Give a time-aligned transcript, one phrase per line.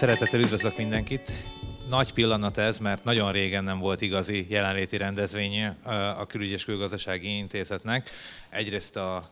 [0.00, 1.32] Szeretettel üdvözlök mindenkit.
[1.88, 5.66] Nagy pillanat ez, mert nagyon régen nem volt igazi jelenléti rendezvény
[6.16, 8.10] a Külügy és Külgazdasági Intézetnek.
[8.48, 9.22] Egyrészt a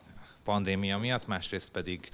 [0.43, 2.09] pandémia miatt, másrészt pedig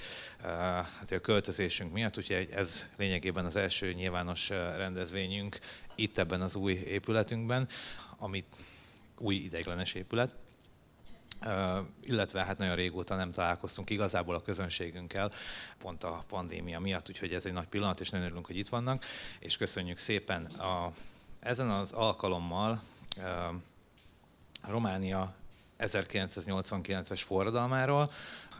[0.99, 5.59] hát a költözésünk miatt, úgyhogy ez lényegében az első nyilvános rendezvényünk
[5.95, 7.67] itt ebben az új épületünkben,
[8.17, 8.55] amit
[9.17, 10.44] új ideiglenes épület
[12.03, 15.31] illetve hát nagyon régóta nem találkoztunk igazából a közönségünkkel,
[15.77, 19.05] pont a pandémia miatt, úgyhogy ez egy nagy pillanat, és nagyon örülünk, hogy itt vannak,
[19.39, 20.45] és köszönjük szépen.
[20.45, 20.91] A,
[21.39, 22.81] ezen az alkalommal
[24.61, 25.35] Románia
[25.79, 28.11] 1989-es forradalmáról,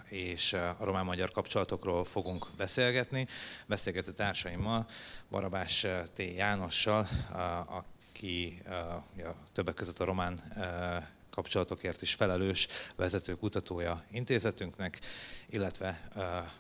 [0.10, 3.28] és a román-magyar kapcsolatokról fogunk beszélgetni.
[3.66, 4.86] Beszélgető társaimmal,
[5.30, 6.18] Barabás T.
[6.18, 7.08] Jánossal,
[7.66, 8.62] aki
[9.54, 10.40] többek között a román
[11.36, 15.00] kapcsolatokért is felelős vezető kutatója intézetünknek,
[15.50, 16.10] illetve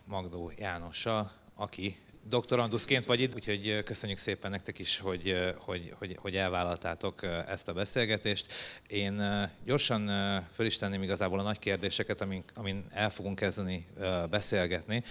[0.05, 6.35] Magdó Jánossal, aki doktoranduszként vagy itt, úgyhogy köszönjük szépen nektek is, hogy, hogy, hogy, hogy
[6.35, 8.53] elvállaltátok ezt a beszélgetést.
[8.87, 9.21] Én
[9.65, 10.07] gyorsan
[10.53, 13.87] föl is tenném igazából a nagy kérdéseket, amin, amin el fogunk kezdeni
[14.29, 15.03] beszélgetni.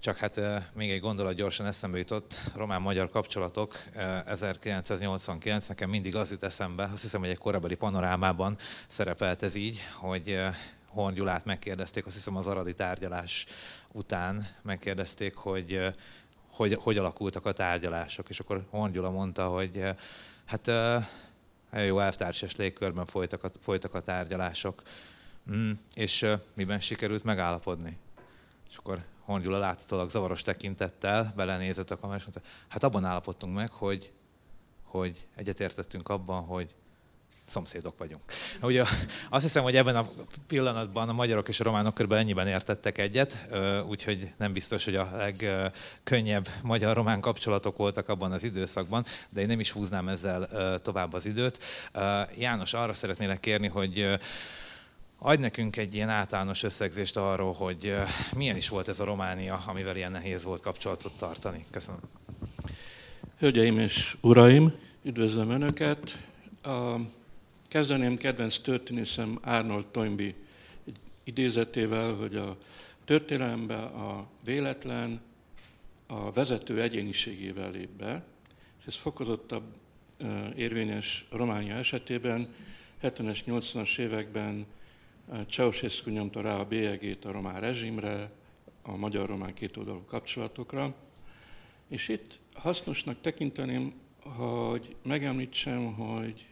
[0.00, 0.40] Csak hát
[0.74, 3.78] még egy gondolat gyorsan eszembe jutott, román-magyar kapcsolatok
[4.26, 9.80] 1989, nekem mindig az jut eszembe, azt hiszem, hogy egy korabeli panorámában szerepelt ez így,
[9.94, 10.40] hogy
[10.86, 13.46] Horn Gyulát megkérdezték, azt hiszem az aradi tárgyalás
[13.92, 15.90] után megkérdezték, hogy
[16.58, 19.82] hogy, hogy alakultak a tárgyalások, és akkor Horn Gyula mondta, hogy
[20.44, 20.66] hát
[21.70, 24.82] nagyon jó elvtársas légkörben folytak a, folytak a tárgyalások,
[25.50, 27.96] mm, és miben sikerült megállapodni?
[28.70, 32.26] És akkor Horn Gyula láthatólag zavaros tekintettel belenézett a kamerás,
[32.68, 34.12] hát abban állapodtunk meg, hogy,
[34.82, 36.74] hogy egyetértettünk abban, hogy
[37.48, 38.22] szomszédok vagyunk.
[38.62, 38.84] Ugye
[39.30, 40.08] azt hiszem, hogy ebben a
[40.46, 43.48] pillanatban a magyarok és a románok körülbelül ennyiben értettek egyet,
[43.86, 49.60] úgyhogy nem biztos, hogy a legkönnyebb magyar-román kapcsolatok voltak abban az időszakban, de én nem
[49.60, 50.48] is húznám ezzel
[50.78, 51.64] tovább az időt.
[52.38, 54.18] János, arra szeretnélek kérni, hogy
[55.20, 57.94] Adj nekünk egy ilyen általános összegzést arról, hogy
[58.36, 61.64] milyen is volt ez a Románia, amivel ilyen nehéz volt kapcsolatot tartani.
[61.70, 62.00] Köszönöm.
[63.38, 66.28] Hölgyeim és uraim, üdvözlöm Önöket.
[67.68, 70.34] Kezdeném kedvenc történészem Arnold Toynbee
[71.24, 72.56] idézetével, hogy a
[73.04, 75.20] történelembe a véletlen
[76.06, 78.24] a vezető egyéniségével lép be,
[78.80, 79.64] és ez fokozottabb
[80.56, 82.48] érvényes Románia esetében
[83.02, 84.66] 70-es, 80-as években
[85.48, 88.30] Ceausescu nyomta rá a bélyegét a román rezsimre,
[88.82, 90.94] a magyar-román kétoldalú kapcsolatokra,
[91.88, 96.46] és itt hasznosnak tekinteném, hogy megemlítsem, hogy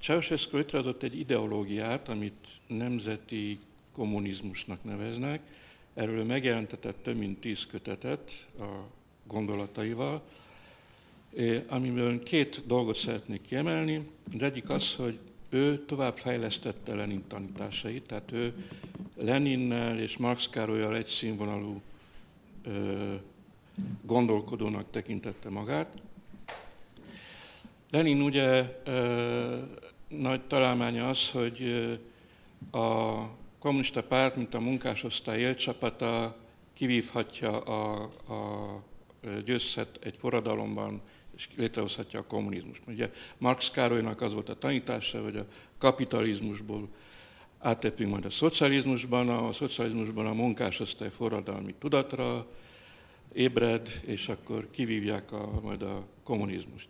[0.00, 3.58] Ceausescu létrehozott egy ideológiát, amit nemzeti
[3.92, 5.42] kommunizmusnak neveznek.
[5.94, 8.64] Erről megjelentetett több mint tíz kötetet a
[9.26, 10.22] gondolataival,
[11.68, 14.08] amiből két dolgot szeretnék kiemelni.
[14.34, 15.18] Az egyik az, hogy
[15.50, 18.54] ő tovább fejlesztette Lenin tanításait, tehát ő
[19.16, 21.80] Leninnel és Marx Károlyal egy színvonalú
[22.64, 23.14] ö,
[24.02, 25.92] gondolkodónak tekintette magát.
[27.90, 29.56] Lenin ugye ö,
[30.08, 31.88] nagy találmánya az, hogy
[32.70, 33.20] a
[33.58, 36.36] kommunista párt, mint a munkásosztály élcsapata
[36.72, 38.82] kivívhatja a, a
[39.44, 41.00] győzhet egy forradalomban
[41.40, 42.82] és létrehozhatja a kommunizmust.
[42.86, 45.46] Ugye Marx Károlynak az volt a tanítása, hogy a
[45.78, 46.88] kapitalizmusból
[47.58, 52.46] átlépünk majd a szocializmusban, a szocializmusban a munkásosztály forradalmi tudatra
[53.32, 56.88] ébred, és akkor kivívják a, majd a kommunizmust.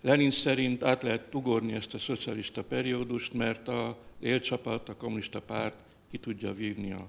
[0.00, 5.74] Lenin szerint át lehet ugorni ezt a szocialista periódust, mert a élcsapat, a kommunista párt
[6.10, 7.08] ki tudja vívni a,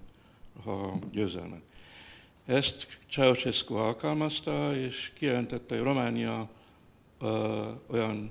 [0.71, 1.61] a győzelmet.
[2.45, 6.49] Ezt Ceausescu alkalmazta, és kijelentette, hogy Románia
[7.87, 8.29] olyan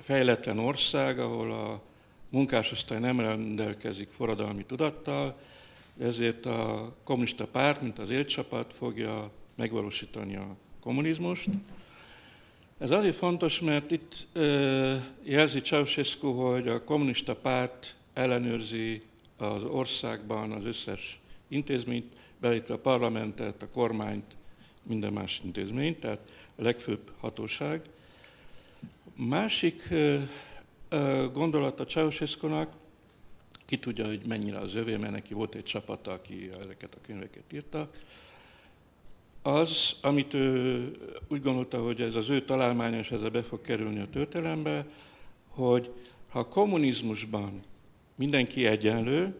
[0.00, 1.82] fejletlen ország, ahol a
[2.28, 5.38] munkásosztály nem rendelkezik forradalmi tudattal,
[5.98, 11.48] ezért a kommunista párt, mint az élcsapat fogja megvalósítani a kommunizmust.
[12.78, 14.26] Ez azért fontos, mert itt
[15.22, 19.02] jelzi Ceausescu, hogy a kommunista párt ellenőrzi
[19.36, 24.36] az országban az összes intézményt, belétve a parlamentet, a kormányt,
[24.82, 27.82] minden más intézményt, tehát a legfőbb hatóság.
[29.16, 29.88] Másik
[31.32, 32.72] gondolata Ceausescu-nak,
[33.64, 37.52] ki tudja, hogy mennyire az övé, mert neki volt egy csapata, aki ezeket a könyveket
[37.52, 37.90] írta,
[39.42, 40.90] az, amit ő
[41.28, 44.86] úgy gondolta, hogy ez az ő találmánya, és ezzel be fog kerülni a történelembe,
[45.48, 45.92] hogy
[46.28, 47.62] ha a kommunizmusban
[48.14, 49.36] mindenki egyenlő,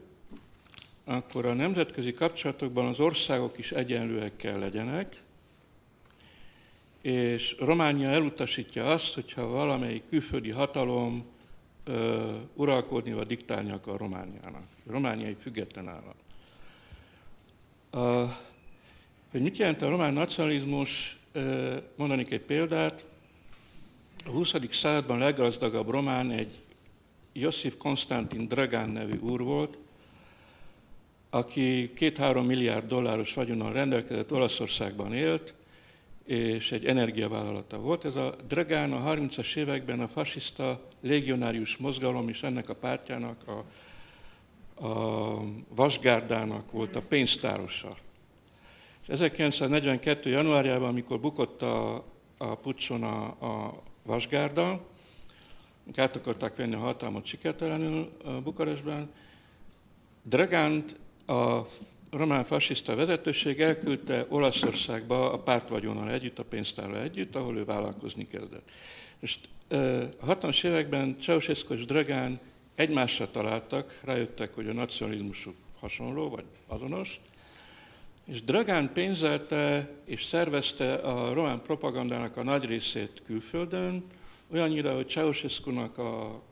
[1.05, 5.24] akkor a nemzetközi kapcsolatokban az országok is egyenlőek kell legyenek,
[7.05, 11.25] és Románia elutasítja azt, hogyha valamelyik külföldi hatalom
[11.85, 14.62] ö, uralkodni vagy diktálni akar Romániának.
[14.87, 16.15] Románia egy független állam.
[17.91, 18.37] A,
[19.31, 23.05] hogy mit jelent a román nacionalizmus, ö, mondanék egy példát.
[24.27, 24.55] A 20.
[24.71, 26.61] században leggazdagabb román egy
[27.33, 29.79] Josif Konstantin Dragán nevű úr volt,
[31.31, 35.55] aki két-három milliárd dolláros vagyonnal rendelkezett, Olaszországban élt,
[36.25, 38.05] és egy energiavállalata volt.
[38.05, 43.65] Ez a Dragán a 30-as években a fasiszta légionárius mozgalom és ennek a pártjának, a,
[44.87, 47.97] a Vasgárdának volt a pénztárosa.
[49.03, 50.31] És 1942.
[50.31, 52.05] januárjában, amikor bukott a,
[52.38, 54.87] a pucson a, a Vasgárda,
[55.97, 58.11] át akarták venni a hatalmat sikertelenül
[58.43, 59.11] Bukarestben,
[60.23, 61.61] Dragánt a
[62.17, 68.71] román fasiszta vezetőség elküldte Olaszországba a pártvagyonnal együtt, a pénztárral együtt, ahol ő vállalkozni kezdett.
[69.21, 69.39] És
[70.21, 72.41] a 60-as években Ceausescu és Dragán
[72.75, 77.21] egymásra találtak, rájöttek, hogy a nacionalizmusuk hasonló, vagy azonos,
[78.25, 84.05] és Dragán pénzelte és szervezte a román propagandának a nagy részét külföldön,
[84.53, 86.43] olyannyira, hogy ceausescu a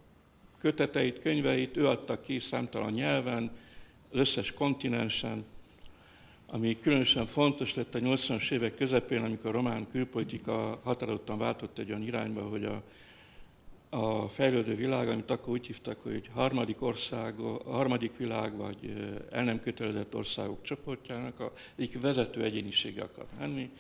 [0.59, 3.51] köteteit, könyveit ő adta ki számtalan nyelven,
[4.13, 5.45] az összes kontinensen,
[6.47, 11.89] ami különösen fontos lett a 80-as évek közepén, amikor a román külpolitika határozottan váltott egy
[11.89, 12.83] olyan irányba, hogy a,
[13.91, 18.95] a fejlődő világ, amit akkor úgy hívtak, hogy harmadik ország, a harmadik világ, vagy
[19.31, 23.71] el nem kötelezett országok csoportjának a egyik vezető egyénisége akar lenni.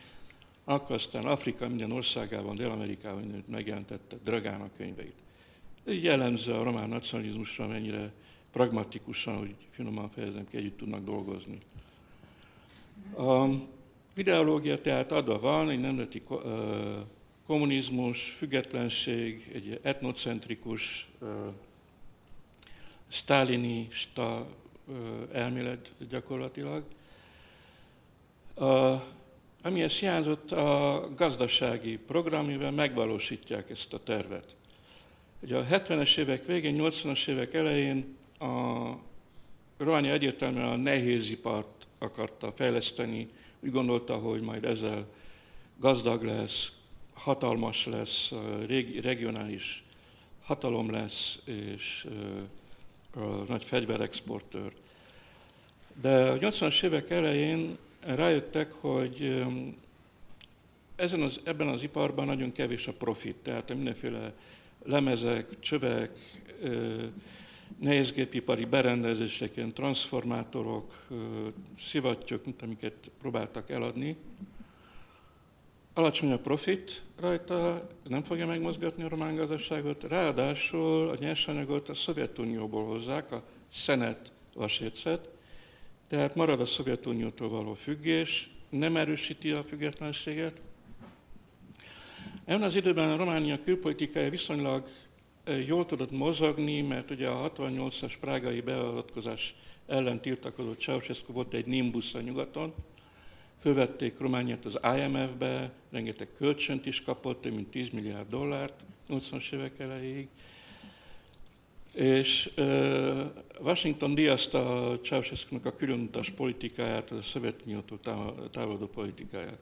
[0.64, 5.14] Akkor aztán Afrika minden országában, Dél-Amerikában megjelentette Dragán a könyveit.
[5.84, 8.12] Jellemző a román nacionalizmusra, mennyire
[8.52, 11.58] pragmatikusan, hogy finoman fejezem ki, együtt tudnak dolgozni.
[13.16, 13.46] A
[14.16, 16.22] ideológia tehát adva van, egy nemzeti
[17.46, 21.10] kommunizmus, függetlenség, egy etnocentrikus,
[23.08, 24.46] sztálinista
[25.32, 26.84] elmélet gyakorlatilag.
[28.54, 28.98] A,
[29.62, 34.56] amihez hiányzott a gazdasági program, mivel megvalósítják ezt a tervet.
[35.40, 38.98] Ugye a 70-es évek végén, 80-as évek elején a
[39.76, 43.28] Románia egyértelműen a nehézipart akarta fejleszteni,
[43.60, 45.06] úgy gondolta, hogy majd ezzel
[45.78, 46.72] gazdag lesz,
[47.14, 48.32] hatalmas lesz,
[49.02, 49.82] regionális
[50.42, 52.06] hatalom lesz, és
[53.48, 54.72] nagy fegyverexportőr.
[56.00, 59.44] De a 80-as évek elején rájöttek, hogy
[60.96, 64.32] ezen az, ebben az iparban nagyon kevés a profit, tehát mindenféle
[64.84, 66.18] lemezek, csövek,
[67.78, 71.06] nehézgépipari berendezések, ilyen transformátorok,
[71.78, 74.16] szivattyok, mint amiket próbáltak eladni.
[75.94, 82.84] Alacsony a profit rajta, nem fogja megmozgatni a román gazdaságot, ráadásul a nyersanyagot a Szovjetunióból
[82.84, 85.28] hozzák, a szenet vasércet,
[86.08, 90.60] tehát marad a Szovjetuniótól való függés, nem erősíti a függetlenséget.
[92.44, 94.88] Ebben az időben a Románia külpolitikája viszonylag
[95.66, 99.54] jól tudott mozogni, mert ugye a 68-as prágai beavatkozás
[99.86, 102.72] ellen tiltakozott Ceausescu volt egy Nimbus a nyugaton,
[103.60, 108.74] fölvették Romániát az IMF-be, rengeteg kölcsönt is kapott, több mint 10 milliárd dollárt
[109.10, 110.28] 80-as évek elejéig,
[111.94, 112.50] és
[113.60, 117.98] Washington díjazta ceausescu a különutas politikáját, a Szovjetuniótól
[118.50, 119.58] távolodó politikáját.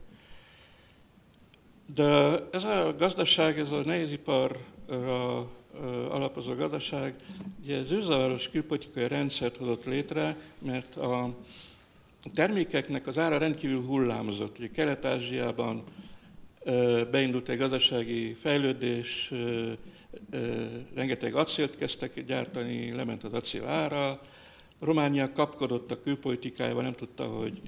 [1.95, 5.51] De ez a gazdaság, ez a nehéziparra
[6.09, 7.15] alapozó gazdaság,
[7.63, 11.35] ugye ez őzavaros külpolitikai rendszert hozott létre, mert a
[12.35, 14.59] termékeknek az ára rendkívül hullámzott.
[14.59, 15.83] Ugye Kelet-Ázsiában
[17.11, 19.33] beindult egy gazdasági fejlődés,
[20.95, 24.21] rengeteg acélt kezdtek gyártani, lement az acél ára,
[24.81, 27.61] Románia kapkodott a külpolitikájával, nem tudta, hogy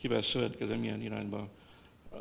[0.00, 1.48] kivel szövetkezem, milyen irányba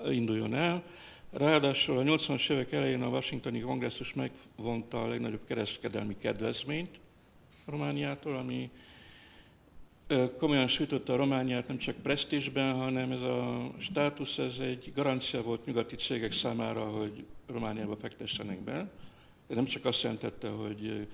[0.09, 0.83] induljon el.
[1.31, 6.99] Ráadásul a 80-as évek elején a Washingtoni kongresszus megvonta a legnagyobb kereskedelmi kedvezményt
[7.65, 8.69] Romániától, ami
[10.37, 15.65] komolyan sütötte a Romániát nem csak presztízsben, hanem ez a státusz, ez egy garancia volt
[15.65, 18.91] nyugati cégek számára, hogy Romániába fektessenek be.
[19.47, 21.07] Ez nem csak azt jelentette, hogy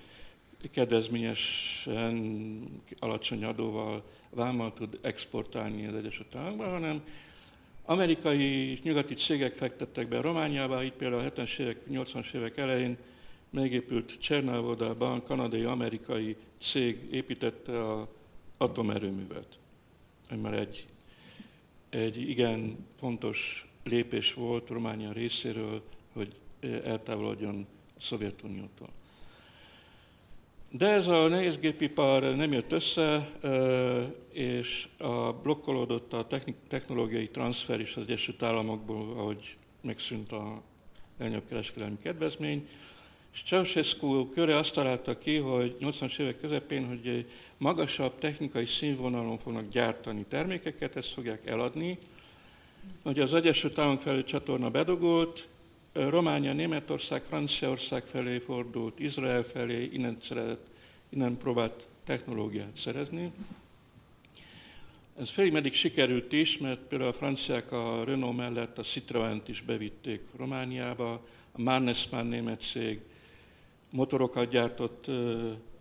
[0.72, 2.62] kedvezményesen,
[2.98, 7.02] alacsony adóval, vámmal tud exportálni az Egyesült Államokba, hanem
[7.86, 12.96] Amerikai és nyugati cégek fektettek be Romániába, itt például a 70-es évek, 80-as évek elején
[13.50, 18.06] megépült Csernávodában kanadai-amerikai cég építette az
[18.56, 19.58] atomerőművet.
[20.42, 20.86] Mert egy,
[21.88, 26.34] egy igen fontos lépés volt Románia részéről, hogy
[26.84, 27.66] eltávolodjon
[27.98, 28.88] a Szovjetuniótól.
[30.78, 33.30] De ez a nehézgépipar nem jött össze,
[34.32, 36.26] és a blokkolódott a
[36.68, 40.62] technológiai transfer is az Egyesült Államokból, ahogy megszűnt a
[41.18, 42.66] legnagyobb kereskedelmi kedvezmény.
[43.32, 49.38] És Ceausescu köre azt találta ki, hogy 80-as évek közepén, hogy egy magasabb technikai színvonalon
[49.38, 51.98] fognak gyártani termékeket, ezt fogják eladni.
[53.02, 55.48] Hogy az Egyesült Államok felé csatorna bedugult,
[55.96, 60.58] Románia, Németország, Franciaország felé fordult, Izrael felé, innen, szeret,
[61.08, 63.32] innen próbált technológiát szerezni.
[65.18, 70.24] Ez félig sikerült is, mert például a franciák a Renault mellett a citroën is bevitték
[70.36, 71.12] Romániába,
[71.52, 73.00] a Mannesmann német cég
[73.90, 75.06] motorokat gyártott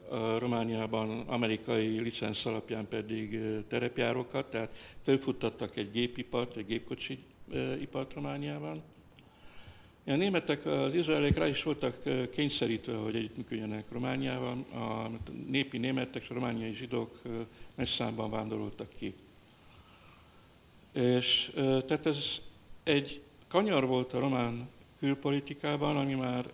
[0.09, 7.19] a Romániában, amerikai licensz alapján pedig terepjárókat, tehát felfuttattak egy gépipart, egy gépkocsi
[7.79, 8.83] ipart Romániában.
[10.07, 11.95] A németek, az izraelék rá is voltak
[12.31, 14.65] kényszerítve, hogy együttműködjenek Romániával.
[14.73, 15.09] A
[15.47, 17.21] népi németek és a romániai zsidók
[17.75, 19.13] nagy számban vándoroltak ki.
[20.93, 22.17] És tehát ez
[22.83, 24.69] egy kanyar volt a román
[24.99, 26.45] külpolitikában, ami már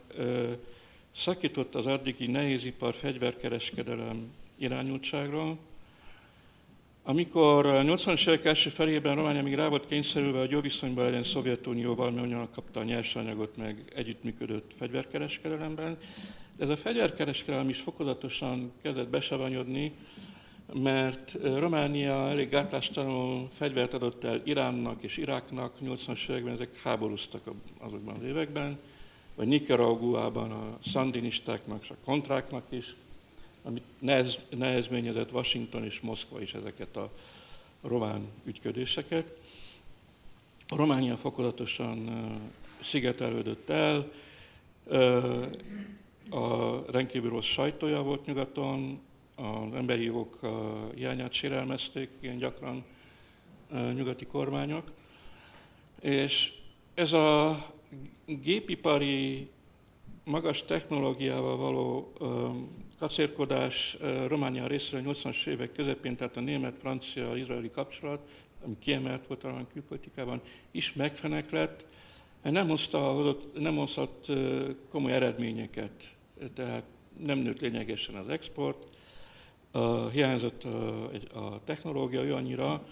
[1.15, 5.57] szakított az addigi nehézipar fegyverkereskedelem irányultságról,
[7.03, 11.23] amikor a 80-as évek első felében Románia még rá volt kényszerülve, hogy jó viszonyban legyen
[11.23, 15.97] Szovjetunióval, mert onnan kapta a nyersanyagot, meg együttműködött fegyverkereskedelemben.
[16.59, 19.91] Ez a fegyverkereskedelem is fokozatosan kezdett besavanyodni,
[20.73, 27.41] mert Románia elég gátlástalanul fegyvert adott el Iránnak és Iráknak, 80-as években ezek háborúztak
[27.79, 28.79] azokban az években,
[29.35, 32.95] vagy Nicaraguában a szandinistáknak és a kontráknak is,
[33.63, 37.11] amit nehez, nehezményezett Washington és Moszkva is ezeket a
[37.81, 39.39] román ügyködéseket.
[40.67, 42.09] A Románia fokozatosan
[42.81, 44.11] szigetelődött el,
[46.29, 48.99] a rendkívül rossz sajtója volt nyugaton,
[49.35, 50.39] az emberi jogok
[50.95, 52.83] hiányát sérelmezték ilyen gyakran
[53.71, 54.91] nyugati kormányok,
[56.01, 56.53] és
[56.93, 57.57] ez a
[58.25, 59.49] gépipari
[60.23, 62.13] magas technológiával való
[63.01, 68.19] kacérkodás Románia részéről 80-as évek közepén, tehát a német-francia-izraeli kapcsolat,
[68.65, 70.41] ami kiemelt volt a külpolitikában,
[70.71, 71.85] is megfenek lett,
[72.43, 74.25] nem, hozta, nem hozott
[74.89, 76.15] komoly eredményeket,
[76.53, 76.83] tehát
[77.19, 78.87] nem nőtt lényegesen az export,
[80.11, 81.03] hiányzott a,
[81.33, 82.85] a technológia olyannyira,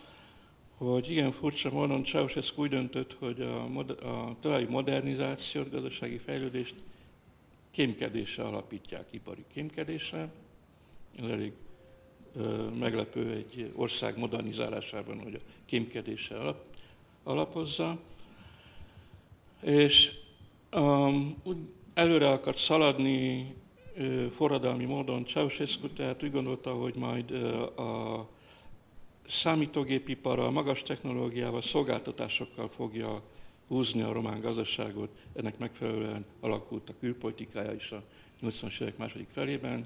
[0.78, 6.76] hogy igen furcsa módon Ceausescu úgy döntött, hogy a, a további modernizációt, gazdasági fejlődést
[7.72, 10.32] kémkedésre alapítják, ipari kémkedésre.
[11.18, 11.54] Ez elég
[12.36, 16.64] ö, meglepő egy ország modernizálásában, hogy a kémkedésre alap,
[17.24, 18.00] alapozza.
[19.62, 20.12] És
[20.76, 21.58] um, úgy
[21.94, 23.54] előre akart szaladni
[23.96, 28.28] ö, forradalmi módon Ceausescu, tehát úgy gondolta, hogy majd ö, a
[29.28, 33.22] számítógépipar a magas technológiával, szolgáltatásokkal fogja
[33.70, 38.04] húzni a román gazdaságot, ennek megfelelően alakult a külpolitikája is a
[38.42, 39.86] 80-as évek második felében.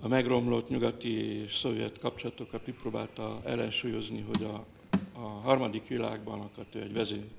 [0.00, 4.66] A megromlott nyugati és szovjet kapcsolatokat próbálta ellensúlyozni, hogy a,
[5.12, 6.92] a harmadik világban akart egy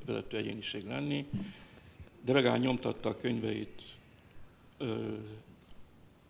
[0.06, 1.26] vezető egyéniség lenni,
[2.22, 3.82] de legalább nyomtatta a könyveit.
[4.78, 5.16] Ö,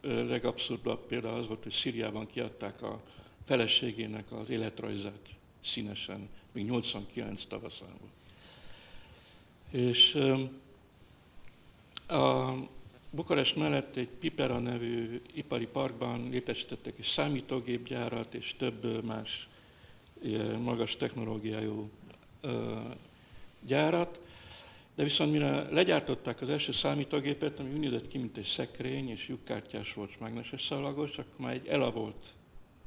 [0.02, 3.02] legabszurdabb példa az volt, hogy Szíriában kiadták a
[3.46, 5.20] feleségének az életrajzát
[5.62, 8.17] színesen, még 89 tavaszán volt.
[9.72, 10.16] És
[12.08, 12.54] a
[13.10, 19.48] Bukarest mellett egy Pipera nevű ipari parkban létesítettek egy számítógépgyárat és több más
[20.60, 21.90] magas technológiájú
[23.66, 24.22] gyárat,
[24.96, 29.28] de viszont mire legyártották az első számítógépet, ami úgy nézett ki, mint egy szekrény, és
[29.28, 32.34] lyukkártyás volt, mágneses szalagos, akkor már egy elavolt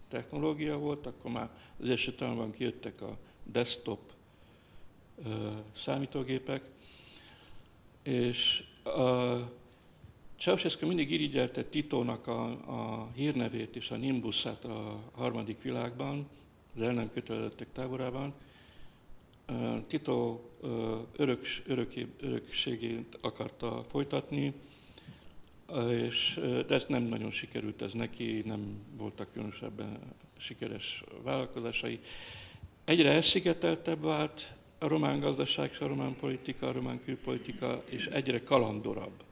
[0.08, 4.12] technológia volt, akkor már az első talán kijöttek a desktop
[5.76, 6.62] számítógépek,
[8.02, 8.64] és
[10.38, 16.28] Ceausescu mindig irigyelte Titónak a, a hírnevét és a Nimbusát a harmadik világban,
[16.76, 18.34] az el nem kötelezettek táborában.
[19.86, 20.40] Tito
[21.16, 24.54] örök, örök, örökségét akarta folytatni,
[25.90, 29.98] és, de ez nem nagyon sikerült ez neki, nem voltak különösebben
[30.38, 32.00] sikeres vállalkozásai.
[32.84, 39.24] Egyre elszigeteltebb vált, a román gazdaság, a román politika, a román külpolitika, és egyre kalandorabb.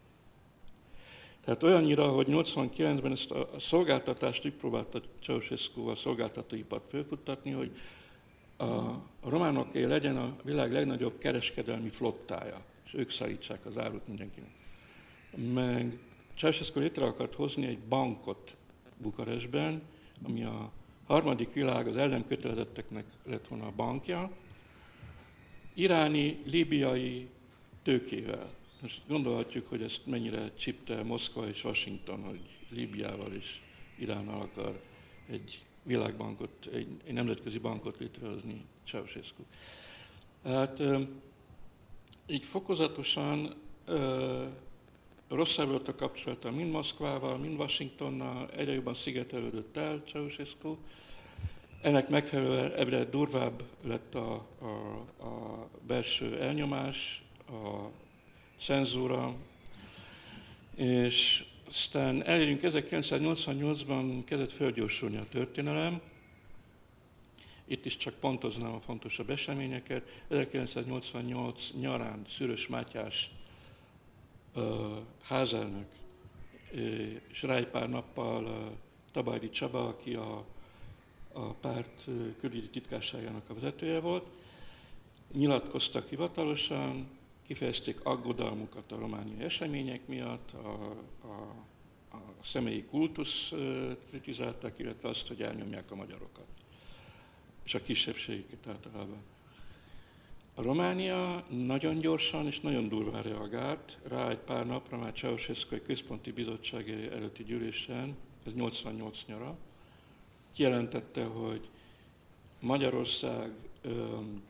[1.44, 7.70] Tehát olyannyira, hogy 89-ben ezt a szolgáltatást úgy próbálta Ceausescu a szolgáltatóipart fölfuttatni, hogy
[8.58, 14.50] a románoké legyen a világ legnagyobb kereskedelmi flottája, és ők szállítsák az árut mindenkinek.
[15.52, 15.98] Meg
[16.36, 18.56] Ceausescu létre akart hozni egy bankot
[18.96, 19.82] Bukarestben,
[20.24, 20.72] ami a
[21.06, 24.30] harmadik világ az ellen kötelezetteknek lett volna a bankja,
[25.78, 27.28] iráni, libiai
[27.82, 28.50] tőkével.
[28.82, 33.61] Most gondolhatjuk, hogy ezt mennyire csipte Moszkva és Washington, hogy Líbiával és
[33.99, 34.80] Iránnal akar
[35.30, 39.42] egy világbankot, egy, egy nemzetközi bankot létrehozni Ceausescu.
[40.44, 40.82] Hát
[42.26, 43.54] így fokozatosan
[45.28, 50.76] rosszabb volt a kapcsolata mind Moszkvával, mind Washingtonnal, egyre jobban szigetelődött el Ceausescu.
[51.80, 54.66] Ennek megfelelően egyre durvább lett a, a,
[55.25, 57.90] a belső elnyomás, a
[58.61, 59.35] cenzúra,
[60.76, 66.00] és aztán elérünk 1988-ban kezdett fölgyorsulni a történelem.
[67.64, 70.23] Itt is csak pontoznám a fontosabb eseményeket.
[70.28, 73.30] 1988 nyarán Szűrös Mátyás
[75.23, 75.87] házelnök,
[77.30, 78.73] és rá egy pár nappal
[79.12, 80.44] Tabajdi Csaba, aki a,
[81.38, 82.04] a párt
[82.40, 84.38] külügyi titkárságának a vezetője volt,
[85.33, 87.09] nyilatkoztak hivatalosan,
[87.47, 91.54] kifejezték aggodalmukat a romániai események miatt, a, a,
[92.16, 93.52] a személyi kultusz
[94.09, 96.47] kritizálták, illetve azt, hogy elnyomják a magyarokat,
[97.64, 99.23] és a kisebbségeket általában.
[100.54, 105.83] A Románia nagyon gyorsan és nagyon durván reagált, rá egy pár napra már Ceausescu egy
[105.83, 108.16] központi bizottság előtti gyűlésen,
[108.47, 109.59] ez 88 nyara,
[110.58, 111.68] kijelentette, hogy
[112.60, 113.52] Magyarország
[113.84, 114.42] um,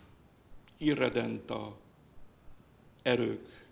[0.77, 1.77] irredenta
[3.03, 3.67] erők,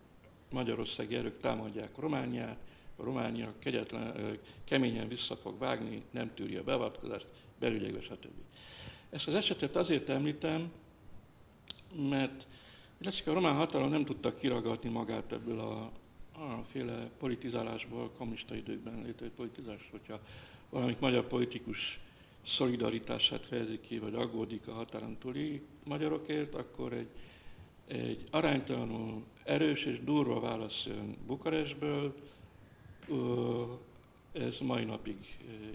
[0.51, 2.59] magyarországi erők támadják Romániát,
[2.97, 7.27] a Románia kegyetlen, keményen vissza fog vágni, nem tűri a beavatkozást,
[7.59, 8.35] belügyekbe, stb.
[9.11, 10.73] Ezt az esetet azért említem,
[12.11, 12.47] mert
[13.01, 15.93] illetve a román hatalom nem tudta kiragadni magát ebből a,
[16.33, 20.21] a féle politizálásból, kommunista időkben létrejött politizás, hogyha
[20.71, 22.01] valamit magyar politikus
[22.47, 27.09] szolidaritását fejezi ki, vagy aggódik a határon túli magyarokért, akkor egy,
[27.87, 32.15] egy aránytalanul erős és durva válasz jön Bukarestből.
[34.33, 35.17] Ez mai napig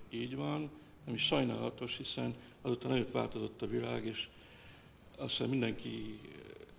[0.09, 0.69] így van,
[1.07, 4.27] ami sajnálatos, hiszen azóta nagyot változott a világ, és
[5.17, 6.19] azt hiszem mindenki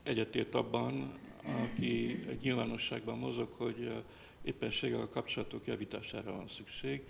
[0.03, 3.93] egyetért abban, aki egy nyilvánosságban mozog, hogy
[4.43, 7.03] éppenséggel a kapcsolatok javítására van szükség,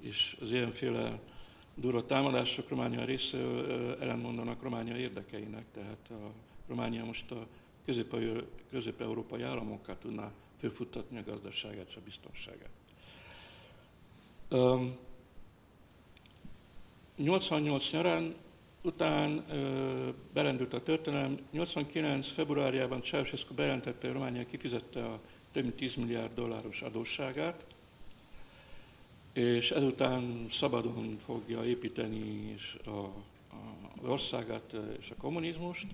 [0.00, 1.20] és az ilyenféle
[1.76, 6.32] durva támadások Románia részéről ellenmondanak Románia érdekeinek, tehát a
[6.68, 7.46] Románia most a
[8.70, 12.70] közép-európai államokkal tudná fölfuttatni a gazdaságát és a biztonságát.
[17.16, 18.34] 88 nyarán
[18.82, 19.44] után
[20.32, 21.38] belendült a történelem.
[21.50, 22.28] 89.
[22.28, 25.20] februárjában Ceausescu bejelentette, hogy Románia kifizette a
[25.52, 27.64] több mint 10 milliárd dolláros adósságát,
[29.36, 33.12] és ezután szabadon fogja építeni és a, a,
[34.02, 35.86] az országát és a kommunizmust.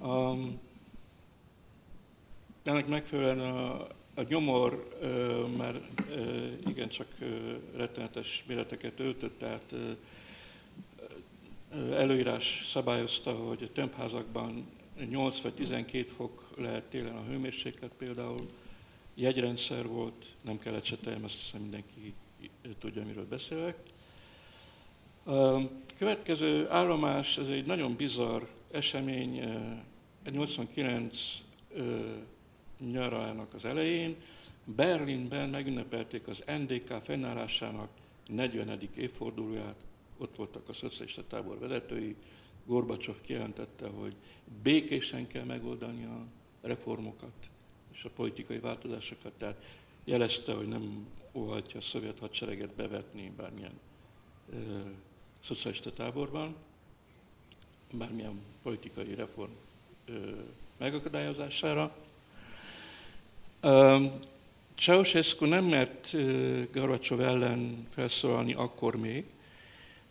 [0.00, 0.60] Um,
[2.62, 3.80] ennek megfelelően a,
[4.14, 9.90] a nyomor ö, már ö, igencsak ö, rettenetes méreteket öltött, tehát ö,
[11.94, 14.66] előírás szabályozta, hogy a tömbházakban
[15.08, 18.46] 8 vagy 12 fok lehet télen a hőmérséklet például,
[19.20, 22.14] jegyrendszer volt, nem kellett se tejem, azt mindenki
[22.78, 23.76] tudja, miről beszélek.
[25.98, 29.44] Következő állomás, ez egy nagyon bizarr esemény,
[30.30, 31.42] 89
[32.90, 34.16] nyarának az elején,
[34.64, 37.88] Berlinben megünnepelték az NDK fennállásának
[38.26, 38.88] 40.
[38.96, 39.84] évfordulóját,
[40.18, 42.16] ott voltak a szocialista tábor vezetői,
[42.66, 44.14] Gorbacsov kijelentette, hogy
[44.62, 46.26] békésen kell megoldani a
[46.62, 47.50] reformokat
[47.98, 49.64] és a politikai változásokat, tehát
[50.04, 53.78] jelezte, hogy nem óhatja a szovjet hadsereget bevetni bármilyen
[54.52, 54.56] ö,
[55.44, 56.56] szocialista táborban,
[57.92, 59.50] bármilyen politikai reform
[60.06, 60.30] ö,
[60.76, 61.96] megakadályozására.
[64.74, 66.16] Ceausescu nem mert
[66.72, 69.24] Gorbacsov ellen felszólalni akkor még,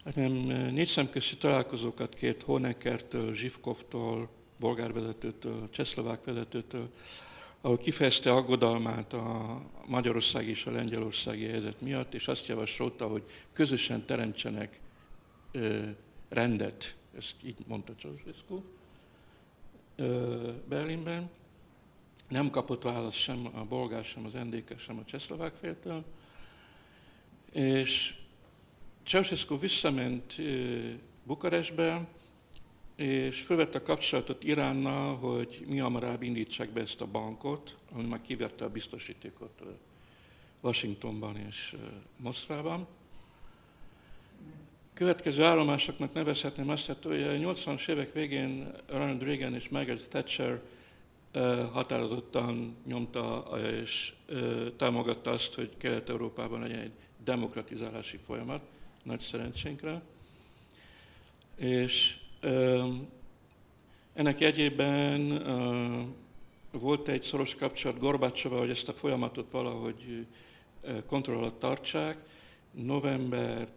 [0.03, 0.31] hanem
[0.73, 6.89] négy szemközi találkozókat kért Honeckertől, Zsivkovtól, bolgárvezetőtől, csehszlovák vezetőtől,
[7.67, 14.05] ahol kifejezte aggodalmát a Magyarország és a Lengyelországi helyzet miatt, és azt javasolta, hogy közösen
[14.05, 14.79] teremtsenek
[16.29, 18.61] rendet, ezt így mondta Ceausescu
[20.67, 21.29] Berlinben.
[22.29, 26.03] Nem kapott választ sem a bolgár, sem az NDK, sem a csehszlovák féltől,
[27.51, 28.15] és
[29.05, 30.35] Ceausescu visszament
[31.23, 32.07] Bukarestbe,
[32.97, 38.21] és felvette a kapcsolatot Iránnal, hogy mi hamarabb indítsák be ezt a bankot, ami már
[38.21, 39.61] kivette a biztosítékot
[40.61, 41.75] Washingtonban és
[42.17, 42.87] Moszkvában.
[44.93, 50.61] Következő állomásoknak nevezhetném azt, hogy a 80-as évek végén Ronald Reagan és Margaret Thatcher
[51.71, 53.49] határozottan nyomta
[53.81, 54.13] és
[54.77, 56.91] támogatta azt, hogy Kelet-Európában legyen egy
[57.23, 58.61] demokratizálási folyamat,
[59.03, 60.01] nagy szerencsénkre.
[61.55, 62.17] És
[64.13, 65.43] ennek jegyében
[66.71, 70.25] volt egy szoros kapcsolat Gorbácsova, hogy ezt a folyamatot valahogy
[71.05, 72.17] kontroll alatt tartsák.
[72.71, 73.67] November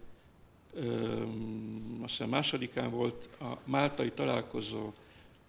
[2.03, 4.93] azt másodikán volt a máltai találkozó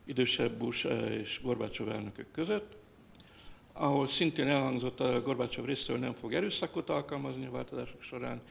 [0.05, 0.85] idősebb Bush
[1.21, 2.75] és Gorbácsov elnökök között,
[3.73, 8.41] ahol szintén elhangzott a Gorbácsov részéről, nem fog erőszakot alkalmazni a változások során.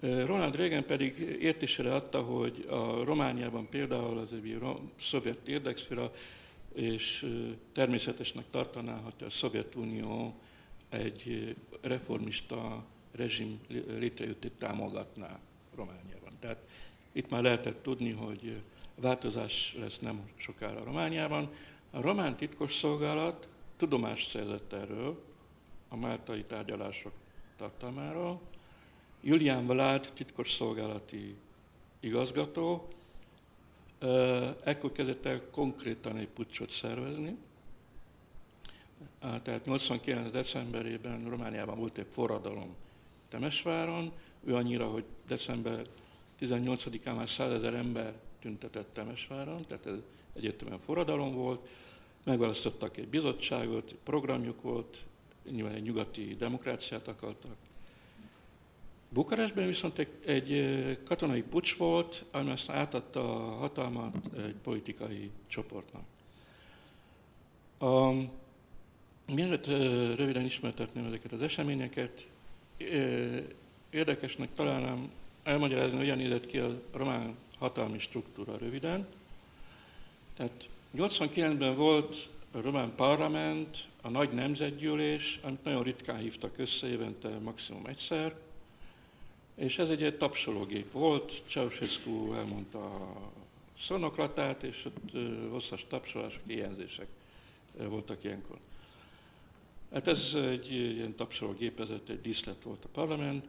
[0.00, 4.58] Ronald Reagan pedig értésére adta, hogy a Romániában például az egy
[4.96, 6.12] szovjet érdekszféra,
[6.74, 7.26] és
[7.72, 10.34] természetesnek tartaná, hogy a Szovjetunió
[10.88, 13.60] egy reformista rezsim
[13.98, 15.38] létrejöttét támogatná
[15.74, 16.32] Romániában.
[16.40, 16.68] Tehát
[17.12, 18.56] itt már lehetett tudni, hogy
[18.94, 21.50] változás lesz nem sokára Romániában.
[21.90, 25.22] A román titkosszolgálat tudomást szerzett erről,
[25.88, 27.12] a máltai tárgyalások
[27.56, 28.40] tartalmáról.
[29.22, 31.36] Julián Vlád titkosszolgálati
[32.00, 32.88] igazgató
[34.64, 37.36] ekkor kezdett el konkrétan egy pucsot szervezni.
[39.20, 40.30] Tehát 89.
[40.30, 42.74] decemberében Romániában volt egy forradalom
[43.28, 44.12] Temesváron,
[44.44, 45.86] ő annyira, hogy december
[46.40, 49.98] 18-án már 100 ezer ember tüntetett Temesváron, tehát ez
[50.34, 51.68] egyértelműen forradalom volt.
[52.24, 55.04] Megválasztottak egy bizottságot, egy programjuk volt,
[55.50, 57.56] nyilván egy nyugati demokráciát akartak.
[59.12, 66.02] Bukarestben viszont egy, egy katonai pucs volt, ami aztán átadta a hatalmat egy politikai csoportnak.
[67.78, 68.12] A,
[69.32, 69.66] mielőtt
[70.16, 72.28] röviden ismertetném ezeket az eseményeket,
[73.90, 75.10] érdekesnek találnám
[75.42, 79.06] elmagyarázni, hogyan nézett ki a román hatalmi struktúra röviden.
[80.36, 87.28] Tehát 89-ben volt a román parlament, a nagy nemzetgyűlés, amit nagyon ritkán hívtak össze, évente
[87.28, 88.34] maximum egyszer,
[89.60, 93.32] és ez egy, egy tapsológép volt, Ceausescu elmondta a
[93.78, 95.10] szonoklatát, és ott
[95.50, 97.06] hosszas tapsolások, éjjelzések
[97.76, 98.58] voltak ilyenkor.
[99.92, 103.46] Hát ez egy ilyen tapsológépezet, egy díszlet volt a parlament.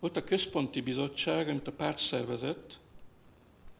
[0.00, 2.78] Volt a központi bizottság, amit a párt szervezett,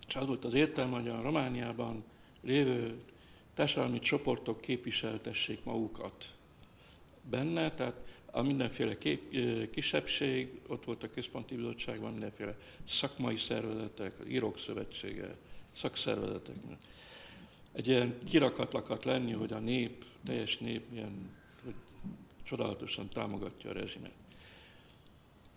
[0.09, 2.05] és az volt az értelme, hogy a Romániában
[2.40, 3.01] lévő
[3.55, 6.35] társadalmi csoportok képviseltessék magukat
[7.31, 9.37] benne, tehát a mindenféle kép,
[9.71, 12.57] kisebbség, ott volt a központi bizottságban mindenféle
[12.88, 15.37] szakmai szervezetek, az írók szövetsége,
[15.77, 16.55] szakszervezetek.
[17.73, 21.31] Egy ilyen kirakatlakat lenni, hogy a nép, teljes nép ilyen,
[21.64, 21.75] hogy
[22.42, 24.12] csodálatosan támogatja a rezsimet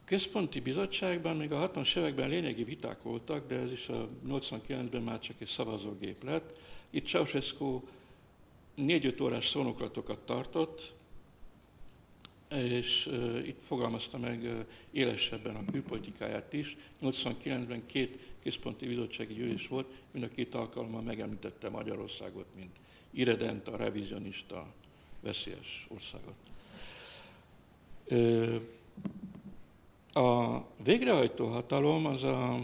[0.05, 5.19] központi bizottságban még a 60-as években lényegi viták voltak, de ez is a 89-ben már
[5.19, 6.57] csak egy szavazógép lett.
[6.89, 7.81] Itt Ceausescu
[8.75, 10.93] négy-öt órás szónoklatokat tartott,
[12.49, 13.10] és
[13.45, 16.77] itt fogalmazta meg élesebben a külpolitikáját is.
[17.01, 22.75] 89-ben két központi bizottsági gyűlés volt, mind a két alkalommal megemlítette Magyarországot, mint
[23.12, 24.67] irredent, a revizionista,
[25.21, 26.36] veszélyes országot.
[30.13, 32.60] A végrehajtó hatalom az a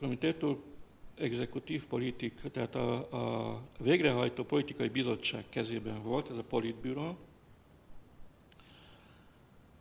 [0.00, 0.62] Komitetul
[1.14, 2.94] Exekutív Politik, tehát a,
[3.52, 7.14] a végrehajtó politikai bizottság kezében volt, ez a politbüro,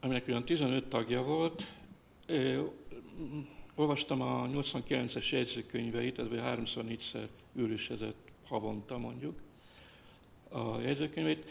[0.05, 1.73] aminek olyan 15 tagja volt.
[3.75, 9.39] Olvastam a 89-es jegyzőkönyveit, ez vagy háromszor, négyszer ülésezett havonta mondjuk
[10.49, 11.49] a jegyzőkönyveit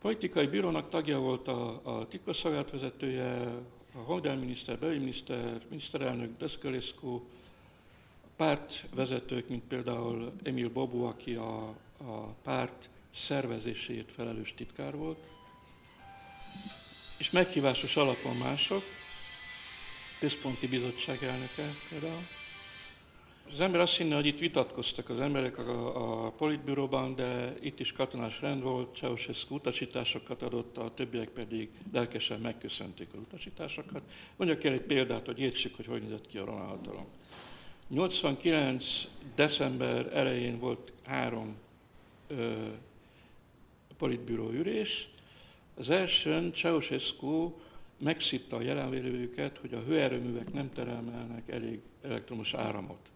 [0.00, 3.54] politikai bírónak tagja volt a, a titkosszolgálat vezetője,
[3.94, 7.28] a honvédelminiszter, belügyminiszter, miniszterelnök Deszkeleszkó,
[8.36, 15.18] pártvezetők, mint például Emil Bobu, aki a, a párt szervezéséért felelős titkár volt,
[17.18, 18.82] és meghívásos alapon mások,
[20.18, 22.22] központi bizottság elnöke például,
[23.52, 27.92] az ember azt hinne, hogy itt vitatkoztak az emberek a, a politbüróban, de itt is
[27.92, 34.02] katonás rend volt, Ceausescu utasításokat adott, a többiek pedig lelkesen megköszönték az utasításokat.
[34.36, 37.06] Mondjak el egy példát, hogy értsük, hogy hogy nézett ki a román hatalom.
[37.88, 39.08] 89.
[39.34, 41.56] december elején volt három
[42.26, 42.52] ö,
[43.98, 45.08] politbüró ürés.
[45.78, 47.52] Az elsőn Ceausescu
[48.00, 53.10] megszitta a jelenlévőket, hogy a hőerőművek nem termelnek elég elektromos áramot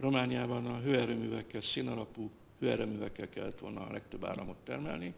[0.00, 5.14] Romániában a hőerőművekkel, színalapú hőerőművekkel kellett volna a legtöbb áramot termelni,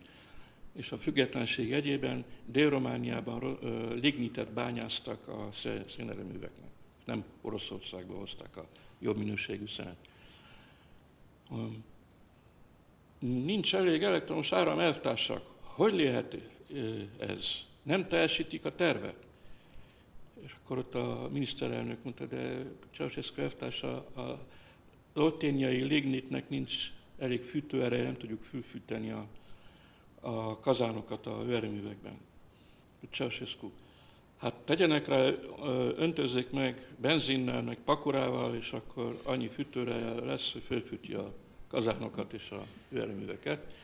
[0.72, 3.58] és a függetlenség egyében Dél-Romániában
[4.00, 5.48] lignitet bányáztak a
[5.96, 6.70] szénerőműveknek.
[7.04, 8.66] Nem Oroszországba hozták a
[8.98, 9.96] jobb minőségű szenet.
[13.18, 15.50] Nincs elég elektromos áram elvtársak.
[15.60, 16.36] Hogy lehet
[17.18, 17.46] ez?
[17.82, 19.16] Nem teljesítik a tervet.
[20.44, 24.38] És akkor ott a miniszterelnök mondta, de Ceausescu elvtársa a
[25.14, 29.26] olténiai lignitnek nincs elég fűtőereje, nem tudjuk fülfűteni a,
[30.20, 32.16] a kazánokat a hőerőművekben.
[33.10, 33.70] Ceausescu.
[34.38, 35.30] Hát tegyenek rá,
[35.96, 41.34] öntözzék meg benzinnel, meg pakorával, és akkor annyi fűtőre lesz, hogy fölfűti a
[41.68, 43.74] kazánokat és a hőerőműveket.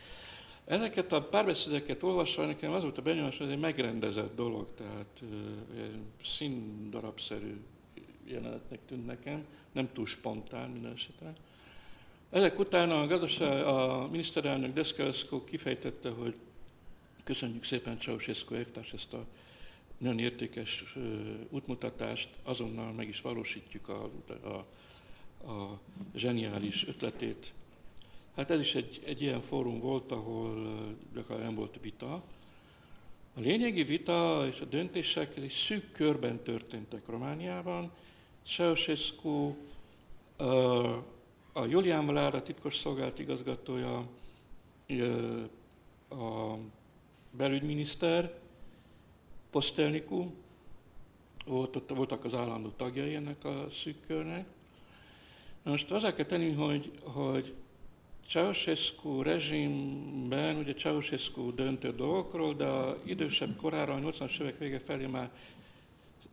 [0.68, 5.22] Ezeket a párbeszédeket olvasva nekem az volt a benyomás, hogy ez egy megrendezett dolog, tehát
[6.22, 7.60] színdarabszerű
[8.24, 11.32] jelenetnek tűnt nekem, nem túl spontán minden esetre.
[12.30, 16.34] Ezek után a, gazdaság, a miniszterelnök Deszkeleszkó kifejtette, hogy
[17.24, 19.26] köszönjük szépen Ceausescu évtárs ezt a
[19.98, 20.94] nagyon értékes
[21.50, 24.10] útmutatást, azonnal meg is valósítjuk a,
[24.42, 24.54] a,
[25.52, 25.80] a
[26.14, 27.52] zseniális ötletét.
[28.38, 30.54] Hát ez is egy, egy ilyen fórum volt, ahol
[31.14, 32.12] gyakorlatilag nem volt vita.
[33.34, 37.92] A lényegi vita és a döntések egy szűk körben történtek Romániában.
[38.46, 39.54] Ceausescu
[41.52, 44.08] a Julián Vláda titkos szolgált igazgatója,
[46.10, 46.54] a
[47.30, 48.38] belügyminiszter,
[49.50, 50.30] Postelniku,
[51.46, 54.46] volt, ott voltak az állandó tagjai ennek a szűk körnek.
[55.62, 57.54] Na most hozzá kell tenni, hogy, hogy
[58.28, 65.06] Ceausescu rezsimben, ugye Ceausescu döntő dolgokról, de a idősebb korára, a 80-as évek vége felé
[65.06, 65.30] már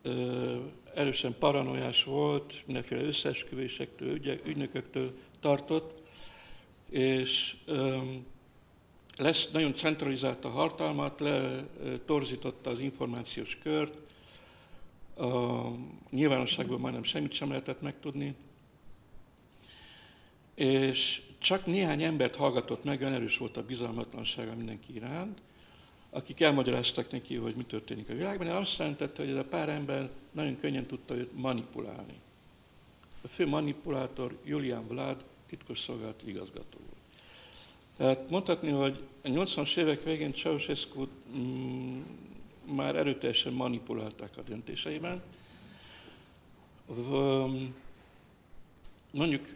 [0.01, 0.59] ö,
[0.93, 6.01] erősen paranoiás volt, mindenféle összeesküvésektől, ügy, ügynököktől tartott,
[6.89, 7.97] és ö,
[9.17, 13.97] lesz, nagyon centralizálta a hatalmat, letorzította az információs kört,
[15.17, 15.67] a
[16.09, 18.35] nyilvánosságban majdnem semmit sem lehetett megtudni,
[20.55, 25.41] és csak néhány embert hallgatott meg, olyan erős volt a bizalmatlansága mindenki iránt,
[26.09, 29.69] akik elmagyaráztak neki, hogy mi történik a világban, és azt jelentette, hogy ez a pár
[29.69, 32.19] ember nagyon könnyen tudta őt manipulálni.
[33.21, 37.01] A fő manipulátor Julian Vlad, titkosszolgált igazgató volt.
[37.97, 42.01] Tehát mondhatni, hogy a 80-as évek végén Ceausescu mm,
[42.75, 45.23] már erőteljesen manipulálták a döntéseiben.
[49.11, 49.47] Mondjuk,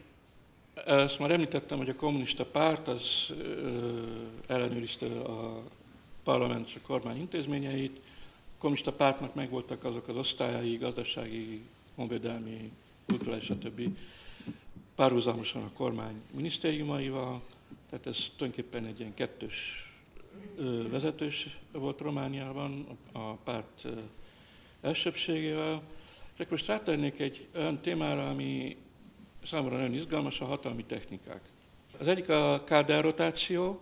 [0.86, 3.34] ezt már említettem, hogy a kommunista párt az
[4.48, 5.64] ellenőrizte a
[6.24, 7.98] parlament és a kormány intézményeit.
[8.56, 11.62] A kommunista pártnak megvoltak azok az osztályai, gazdasági,
[11.96, 12.72] honvédelmi,
[13.06, 13.82] kulturális, stb.
[14.96, 17.42] párhuzamosan a kormány minisztériumaival.
[17.90, 19.84] Tehát ez tulajdonképpen egy ilyen kettős
[20.90, 23.88] vezetős volt Romániában a párt
[24.82, 25.82] elsőbségével.
[26.34, 28.78] És akkor most rátennék egy olyan témára, ami
[29.46, 31.42] számomra nagyon izgalmas, a hatalmi technikák.
[32.00, 33.82] Az egyik a kádárrotáció,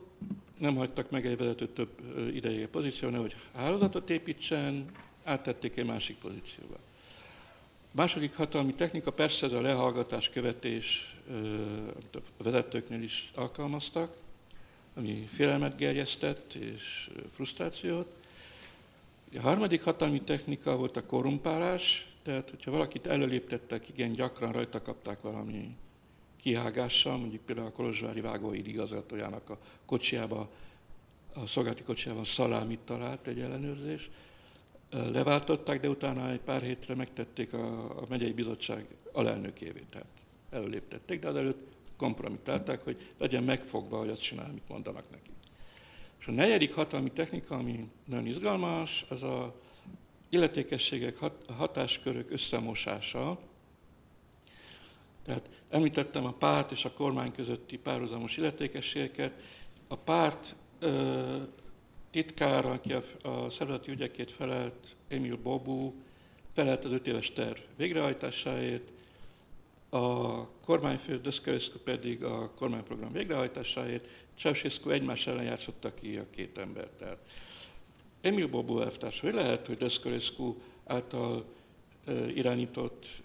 [0.58, 1.90] nem hagytak meg egy vezetőt több
[2.34, 4.86] ideig a pozíció, hogy hálózatot építsen,
[5.24, 6.76] áttették egy másik pozícióba.
[7.92, 11.16] Második hatalmi technika persze ez a lehallgatás, követés,
[11.94, 14.18] amit a vezetőknél is alkalmaztak,
[14.96, 18.16] ami félelmet gerjesztett és frusztrációt.
[19.36, 25.22] A harmadik hatalmi technika volt a korrumpálás, tehát hogyha valakit előléptettek, igen, gyakran rajta kapták
[25.22, 25.76] valami
[26.42, 30.50] kihágással, mondjuk például a Kolozsvári vágóid igazgatójának a kocsiába,
[31.34, 34.10] a szolgálati kocsiában szalámit talált egy ellenőrzés,
[34.92, 40.08] leváltották, de utána egy pár hétre megtették a, a megyei bizottság alelnökévé, tehát
[40.50, 45.30] előléptették, de előtt kompromittálták, hogy legyen megfogva, hogy azt csinál, amit mondanak neki.
[46.20, 49.66] És a negyedik hatalmi technika, ami nagyon izgalmas, az a
[50.30, 51.18] illetékességek,
[51.58, 53.40] hatáskörök összemosása.
[55.26, 59.34] Tehát említettem a párt és a kormány közötti párhuzamos illetékességeket.
[59.88, 61.38] A párt ö,
[62.12, 65.94] titkára, aki a, a szervezeti ügyekért felelt, Emil Bobu,
[66.54, 68.92] felelt az öt éves terv végrehajtásáért,
[69.90, 76.92] a kormányfő Döszkölszku pedig a kormányprogram végrehajtásáért, Ceausescu egymás ellen játszotta ki a két embert.
[76.92, 77.18] Tehát
[78.22, 81.46] Emil Bobo elvtárs, hogy lehet, hogy Döszkölszku által
[82.36, 83.22] irányított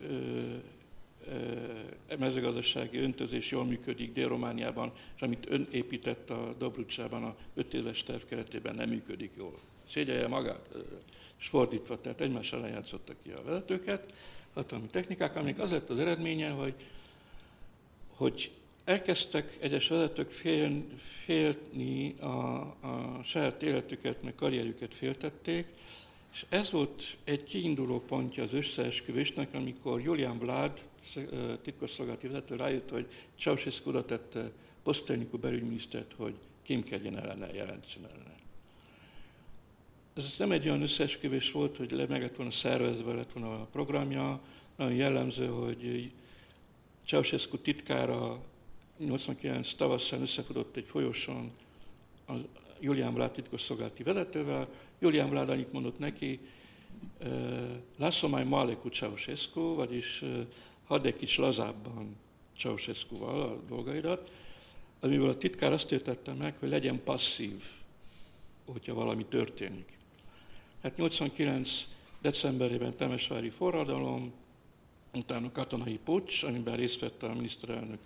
[2.19, 8.23] mezőgazdasági öntözés jól működik Dél-Romániában, és amit ön épített a Dobrucsában a öt éves terv
[8.23, 9.59] keretében nem működik jól.
[9.91, 10.69] Szégyelje magát,
[11.39, 14.15] és fordítva, tehát egymás ellen játszottak ki a vezetőket,
[14.55, 16.75] hatalmi technikák, aminek az lett az eredménye, hogy
[18.09, 18.51] hogy
[18.85, 22.27] elkezdtek egyes vezetők fél, félni a,
[22.81, 25.67] a saját életüket, meg karrierüket féltették,
[26.33, 30.83] és ez volt egy kiinduló pontja az összeesküvésnek, amikor Julian Vlád,
[31.63, 33.07] titkosszolgálati vezető rájött, hogy
[33.39, 34.51] Ceausescu oda tette
[34.83, 38.35] Posztelnikú belügyminisztert, hogy kémkedjen ellene, jelentsen ellene.
[40.15, 43.69] Ez nem egy olyan összeesküvés volt, hogy le meg lett volna szervezve, lett volna a
[43.73, 44.41] programja,
[44.77, 46.11] nagyon jellemző, hogy
[47.07, 48.41] Ceausescu titkára
[49.05, 51.51] 89 tavasszal összefutott egy folyosón
[52.29, 52.33] a
[52.81, 54.69] Julián Vlád titkosszolgálati vezetővel.
[54.99, 56.41] Julián Vlád annyit mondott neki,
[57.97, 60.25] lászom mai maleku Ceausescu, vagyis
[60.85, 62.17] hadd egy kis lazábban
[62.59, 64.31] Ceausescu-val a dolgaidat,
[65.01, 67.63] amiből a titkár azt értette meg, hogy legyen passzív,
[68.67, 69.99] hogyha valami történik.
[70.83, 71.87] Hát 89
[72.21, 74.33] decemberében Temesvári forradalom,
[75.15, 77.99] utána katonai pucs, amiben részt vett a miniszterelnök,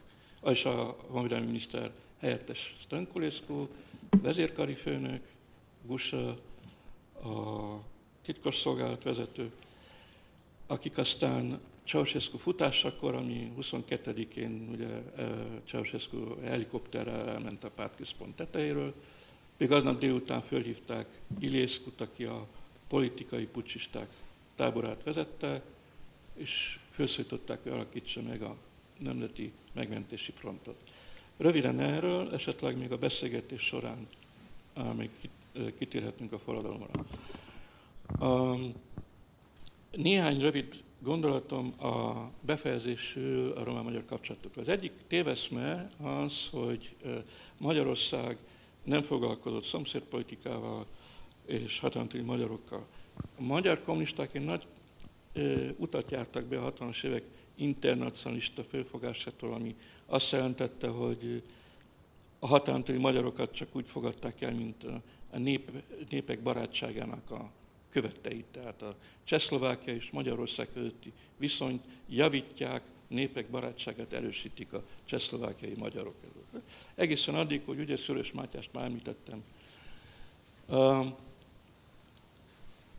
[0.50, 3.68] és a honvédelmi miniszter helyettes Stankulescu,
[4.22, 5.26] vezérkari főnök,
[5.86, 6.28] Gusa,
[7.22, 7.80] a
[8.24, 9.50] titkosszolgálat vezető,
[10.66, 14.88] akik aztán Ceausescu futásakor, ami 22-én ugye
[15.64, 18.94] Ceausescu helikopterrel elment a pártközpont tetejéről,
[19.56, 22.46] még aznap délután fölhívták Ilészkut, aki a
[22.88, 24.08] politikai pucsisták
[24.54, 25.62] táborát vezette,
[26.34, 28.56] és felszólították, hogy alakítsa meg a
[28.98, 30.76] Nemzeti Megmentési Frontot.
[31.36, 34.06] Röviden erről, esetleg még a beszélgetés során
[34.96, 35.10] még
[35.78, 37.06] kitérhetünk a forradalomra.
[39.92, 44.64] Néhány rövid gondolatom a befejezésül a román-magyar kapcsolatokról.
[44.64, 46.94] Az egyik téveszme az, hogy
[47.58, 48.38] Magyarország
[48.84, 50.86] nem foglalkozott szomszédpolitikával
[51.46, 52.86] és hatalmi magyarokkal.
[53.38, 54.66] A magyar kommunisták egy nagy
[55.76, 57.24] utat jártak be a 60-as évek
[57.56, 59.74] internacionalista fölfogásától, ami
[60.06, 61.42] azt jelentette, hogy
[62.38, 64.84] a határontúli magyarokat csak úgy fogadták el, mint
[65.30, 65.70] a nép,
[66.10, 67.50] népek barátságának a
[67.90, 68.44] követeit.
[68.44, 76.64] Tehát a Csehszlovákia és Magyarország közötti viszonyt javítják, népek barátságát erősítik a csehszlovákiai magyarok között.
[76.94, 79.42] Egészen addig, hogy ugye Szörös Mátyást már említettem,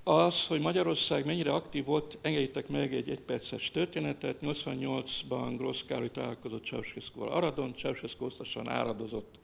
[0.08, 4.38] az, hogy Magyarország mennyire aktív volt, engedjétek meg egy egyperces történetet.
[4.42, 9.40] 88-ban Grossz Károly találkozott Ceausescu-val Aradon, Ceausescu osztosan áradozott,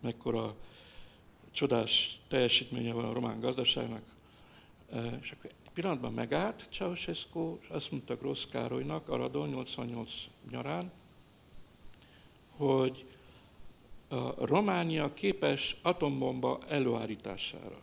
[0.00, 0.54] mekkora
[1.50, 4.02] csodás teljesítménye van a román gazdaságnak.
[4.90, 10.12] E, és akkor egy pillanatban megállt Ceausescu, és azt mondta Grossz Károlynak Aradon 88
[10.50, 10.92] nyarán,
[12.56, 13.04] hogy
[14.08, 17.78] a Románia képes atombomba előállítására.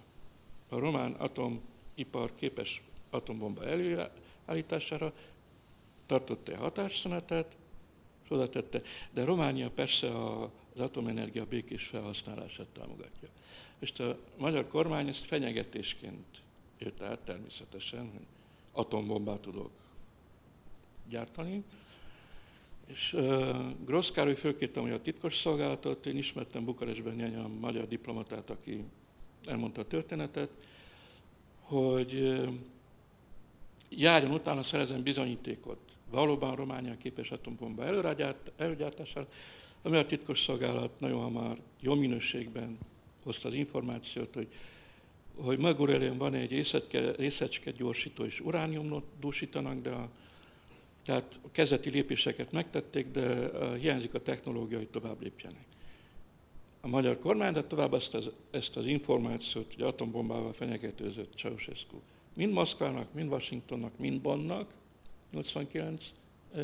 [0.69, 1.61] A román atom
[1.99, 5.13] ipar képes atombomba előállítására,
[6.05, 7.55] tartott egy hatásszünetet,
[8.27, 8.81] és.
[9.12, 13.27] De Románia persze az atomenergia békés felhasználását támogatja.
[13.79, 16.41] És a magyar kormány ezt fenyegetésként
[16.79, 18.25] jött át természetesen, hogy
[18.71, 19.71] atombombát tudok
[21.09, 21.63] gyártani.
[22.88, 28.49] És uh, Grossz Károly fölkértem, hogy a titkos szolgálatot, én ismertem Bukarestben egy magyar diplomatát,
[28.49, 28.83] aki
[29.45, 30.49] elmondta a történetet,
[31.69, 32.39] hogy
[33.89, 35.77] járjon utána, szerezen bizonyítékot.
[36.12, 37.84] Valóban Románia képes atombomba
[38.58, 39.27] előgyártására,
[39.82, 42.77] ami a titkos szolgálat nagyon hamar jó minőségben
[43.23, 44.47] hozta az információt, hogy,
[45.36, 50.10] hogy Magurelén van egy részecske, részecske gyorsító és urániumot dúsítanak, de a,
[51.05, 55.65] tehát a kezdeti lépéseket megtették, de hiányzik a technológia, hogy tovább lépjenek
[56.81, 61.97] a magyar kormány, de tovább ezt az, ezt az információt, hogy atombombával fenyegetőzött Ceausescu.
[62.33, 64.73] Mind Moszkvának, mind Washingtonnak, mind Bonnnak
[65.31, 66.11] 89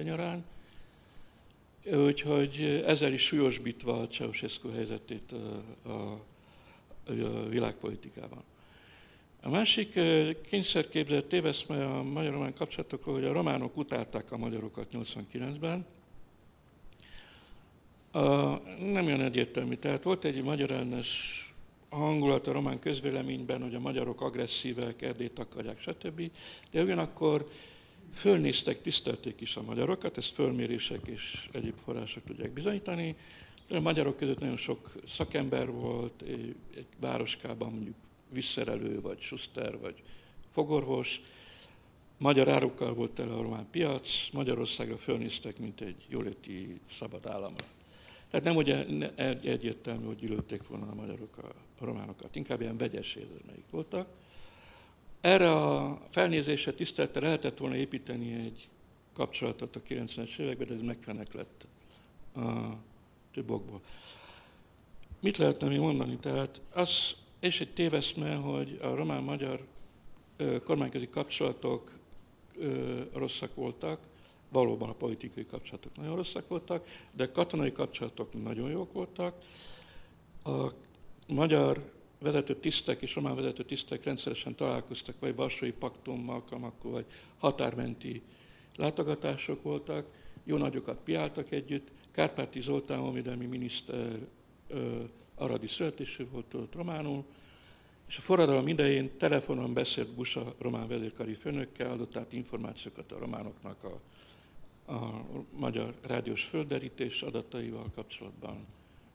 [0.04, 0.46] nyarán,
[1.94, 6.22] úgyhogy ezzel is súlyosbítva a Ceausescu helyzetét a, a,
[7.08, 8.44] a világpolitikában.
[9.42, 10.00] A másik
[10.50, 15.86] kényszerképzett téveszme a magyar-román kapcsolatokról, hogy a románok utálták a magyarokat 89-ben,
[18.80, 19.74] nem olyan egyértelmű.
[19.74, 21.40] Tehát volt egy magyar ellenes
[21.90, 26.32] hangulat a román közvéleményben, hogy a magyarok agresszívek, Erdélyt akarják, stb.
[26.72, 27.50] De ugyanakkor
[28.14, 33.16] fölnéztek, tisztelték is a magyarokat, ezt fölmérések és egyéb források tudják bizonyítani.
[33.68, 37.96] De a magyarok között nagyon sok szakember volt, egy városkában mondjuk
[38.34, 40.04] visszerelő, vagy suszter, vagy
[40.50, 41.22] fogorvos.
[42.18, 47.66] Magyar árukkal volt tele a román piac, Magyarországra fölnéztek, mint egy jóléti szabad államra.
[48.30, 51.48] Tehát nem ugye egy, egyértelmű, hogy gyűlölték volna a magyarok a,
[51.80, 54.08] a románokat, inkább ilyen vegyes érzelmeik voltak.
[55.22, 58.70] Erre a felnézésre, tiszteletre lehetett volna építeni egy
[59.14, 61.68] kapcsolatot a 90-es években, de ez megfenek lett
[63.34, 63.82] több okból.
[65.20, 66.18] Mit lehetne még mondani?
[66.18, 69.66] Tehát az, és egy téveszme, hogy a román-magyar
[70.64, 72.00] kormányközi kapcsolatok
[73.14, 74.00] rosszak voltak,
[74.50, 79.36] valóban a politikai kapcsolatok nagyon rosszak voltak, de katonai kapcsolatok nagyon jók voltak.
[80.44, 80.72] A
[81.28, 87.06] magyar vezető tisztek és román vezető tisztek rendszeresen találkoztak, vagy Varsói Paktum alkalmakkor, vagy
[87.38, 88.22] határmenti
[88.76, 90.08] látogatások voltak,
[90.44, 91.88] jó nagyokat piáltak együtt.
[92.12, 94.20] Kárpáti Zoltán honvédelmi miniszter
[95.36, 97.26] aradi születésű volt ott románul,
[98.08, 103.84] és a forradalom idején telefonon beszélt Busa román vezérkari főnökkel, adott át információkat a románoknak
[103.84, 104.00] a,
[104.88, 108.66] a magyar rádiós földerítés adataival kapcsolatban,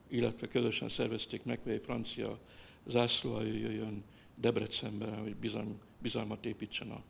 [0.07, 2.39] illetve közösen szervezték meg, hogy egy francia
[2.85, 4.03] zászló jöjjön
[4.35, 7.01] Debrecenbe, hogy bizalm, bizalmat építsen a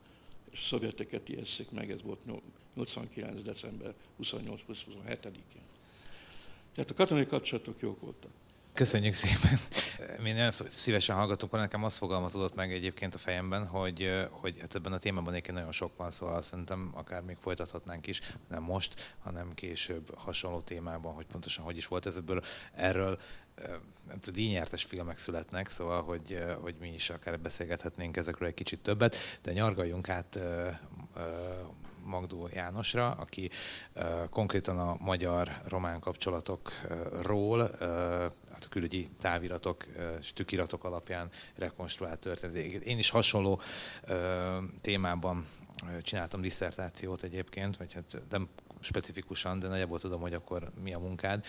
[0.51, 2.25] és szovjeteket ijesszék meg, ez volt
[2.75, 3.43] 89.
[3.43, 3.93] december
[4.23, 5.61] 28-27-én.
[6.75, 8.31] Tehát a katonai kapcsolatok jók voltak.
[8.73, 9.59] Köszönjük szépen.
[10.21, 14.93] Mi nagyon szívesen hallgatunk, nekem azt fogalmazódott meg egyébként a fejemben, hogy, hogy hát ebben
[14.93, 19.53] a témában egyébként nagyon sok van, szóval szerintem akár még folytathatnánk is, nem most, hanem
[19.53, 22.43] később hasonló témában, hogy pontosan hogy is volt ez ebből.
[22.75, 23.19] Erről
[24.07, 28.79] nem tudom, díjnyertes filmek születnek, szóval, hogy, hogy mi is akár beszélgethetnénk ezekről egy kicsit
[28.79, 30.39] többet, de nyargaljunk át
[32.03, 33.49] Magdó Jánosra, aki
[34.29, 37.71] konkrétan a magyar-román kapcsolatokról
[38.61, 39.85] hát a külügyi táviratok
[40.19, 42.55] és tükiratok alapján rekonstruált történet.
[42.55, 43.61] Én is hasonló
[44.81, 45.45] témában
[46.01, 48.47] csináltam diszertációt egyébként, vagy hát nem
[48.79, 51.45] specifikusan, de nagyjából tudom, hogy akkor mi a munkád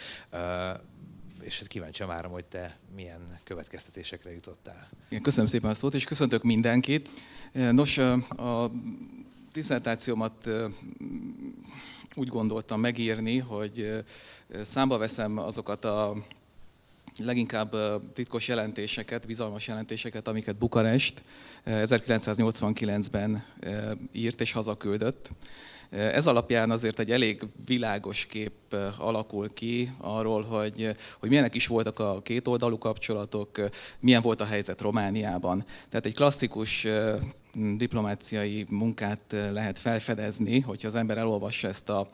[1.40, 4.88] és hát kíváncsi várom, hogy te milyen következtetésekre jutottál.
[5.08, 7.08] Igen, köszönöm szépen a szót, és köszöntök mindenkit.
[7.52, 8.70] Nos, a
[9.52, 10.48] diszertációmat
[12.14, 14.04] úgy gondoltam megírni, hogy
[14.62, 16.14] számba veszem azokat a
[17.18, 17.76] leginkább
[18.12, 21.22] titkos jelentéseket, bizalmas jelentéseket, amiket Bukarest
[21.66, 23.44] 1989-ben
[24.12, 25.30] írt és hazaküldött.
[25.90, 28.52] Ez alapján azért egy elég világos kép
[28.98, 33.60] alakul ki arról, hogy, hogy milyenek is voltak a kétoldalú kapcsolatok,
[34.00, 35.64] milyen volt a helyzet Romániában.
[35.88, 36.86] Tehát egy klasszikus
[37.76, 42.08] diplomáciai munkát lehet felfedezni, hogyha az ember elolvassa ezt a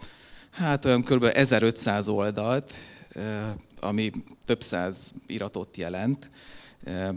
[0.51, 1.25] hát olyan kb.
[1.25, 2.73] 1500 oldalt,
[3.81, 4.11] ami
[4.45, 6.31] több száz iratot jelent.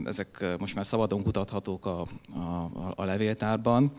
[0.06, 2.02] Ezek most már szabadon kutathatók a,
[2.36, 3.91] a, a levéltárban.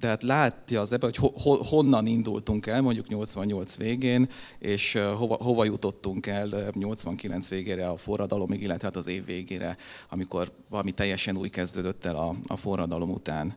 [0.00, 4.28] Tehát látja az ebben, hogy ho, honnan indultunk el, mondjuk 88 végén,
[4.58, 9.76] és hova, hova jutottunk el 89 végére a forradalomig, illetve hát az év végére,
[10.08, 13.56] amikor valami teljesen új kezdődött el a, a forradalom után.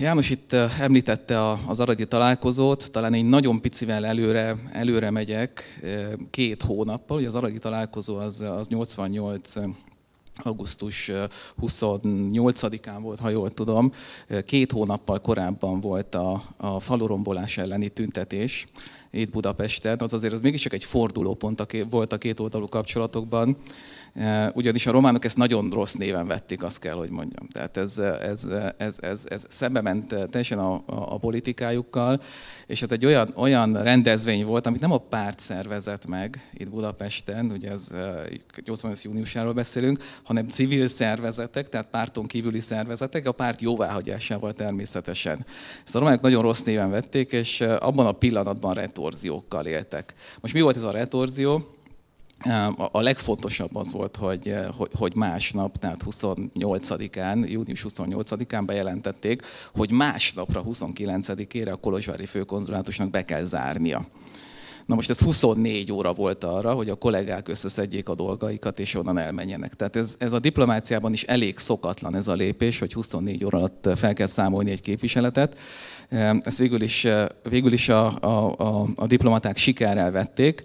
[0.00, 5.80] János itt említette az aradi találkozót, talán egy nagyon picivel előre, előre megyek,
[6.30, 9.52] két hónappal, ugye az aradi találkozó az, az 88
[10.36, 11.10] augusztus
[11.62, 13.92] 28-án volt, ha jól tudom,
[14.46, 18.66] két hónappal korábban volt a, a falurombolás elleni tüntetés
[19.10, 23.56] itt Budapesten, az azért az mégiscsak egy fordulópont volt a két oldalú kapcsolatokban.
[24.18, 27.48] Eh, ugyanis a románok ezt nagyon rossz néven vették, azt kell, hogy mondjam.
[27.48, 32.20] Tehát ez, ez, ez, ez, ez szembe ment teljesen a, a, a politikájukkal,
[32.66, 37.50] és ez egy olyan, olyan rendezvény volt, amit nem a párt szervezett meg itt Budapesten,
[37.50, 37.88] ugye ez
[38.64, 38.84] 88.
[38.84, 45.46] Eh, júniusáról beszélünk, hanem civil szervezetek, tehát párton kívüli szervezetek, a párt jóváhagyásával természetesen.
[45.84, 50.14] Ezt a románok nagyon rossz néven vették, és eh, abban a pillanatban retorziókkal éltek.
[50.40, 51.77] Most mi volt ez a retorzió?
[52.76, 54.54] A legfontosabb az volt, hogy,
[54.92, 59.42] hogy másnap, tehát 28-án, június 28-án bejelentették,
[59.74, 64.06] hogy másnapra, 29-ére a Kolozsvári főkonzulátusnak be kell zárnia.
[64.88, 69.18] Na most ez 24 óra volt arra, hogy a kollégák összeszedjék a dolgaikat, és onnan
[69.18, 69.74] elmenjenek.
[69.74, 73.88] Tehát ez, ez a diplomáciában is elég szokatlan ez a lépés, hogy 24 óra alatt
[73.96, 75.58] fel kell számolni egy képviseletet.
[76.42, 77.06] Ezt végül is,
[77.42, 80.62] végül is a, a, a, a diplomaták sikerrel vették.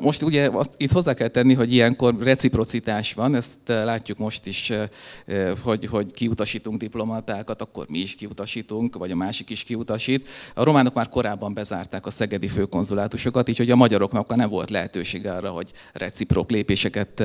[0.00, 4.72] Most ugye azt, itt hozzá kell tenni, hogy ilyenkor reciprocitás van, ezt látjuk most is,
[5.62, 10.28] hogy, hogy kiutasítunk diplomatákat, akkor mi is kiutasítunk, vagy a másik is kiutasít.
[10.54, 15.26] A románok már korábban bezárták a szegedi főkonzulátusokat, így hogy a magyaroknak nem volt lehetőség
[15.26, 17.24] arra, hogy reciprok lépéseket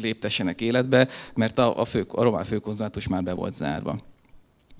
[0.00, 3.96] léptessenek életbe, mert a, a, fő, a román főkonzulátus már be volt zárva.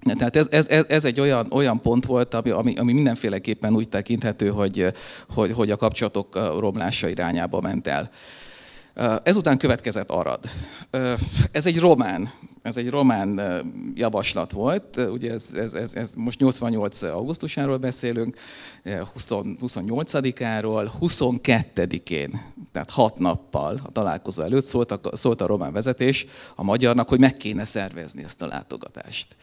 [0.05, 4.49] Tehát ez, ez, ez egy olyan, olyan pont volt, ami, ami, ami mindenféleképpen úgy tekinthető,
[4.49, 4.93] hogy,
[5.29, 8.11] hogy, hogy a kapcsolatok romlása irányába ment el.
[9.23, 10.41] Ezután következett Arad.
[11.53, 12.31] Ez egy román
[12.65, 13.41] ez egy román
[13.95, 17.03] javaslat volt, ugye ez, ez, ez, ez most 88.
[17.03, 18.37] augusztusáról beszélünk,
[19.13, 22.41] 20, 28-áról, 22-én,
[22.73, 27.21] tehát hat nappal a találkozó előtt szólt a, szólt a román vezetés a magyarnak, hogy
[27.21, 29.37] meg kéne szervezni ezt a látogatást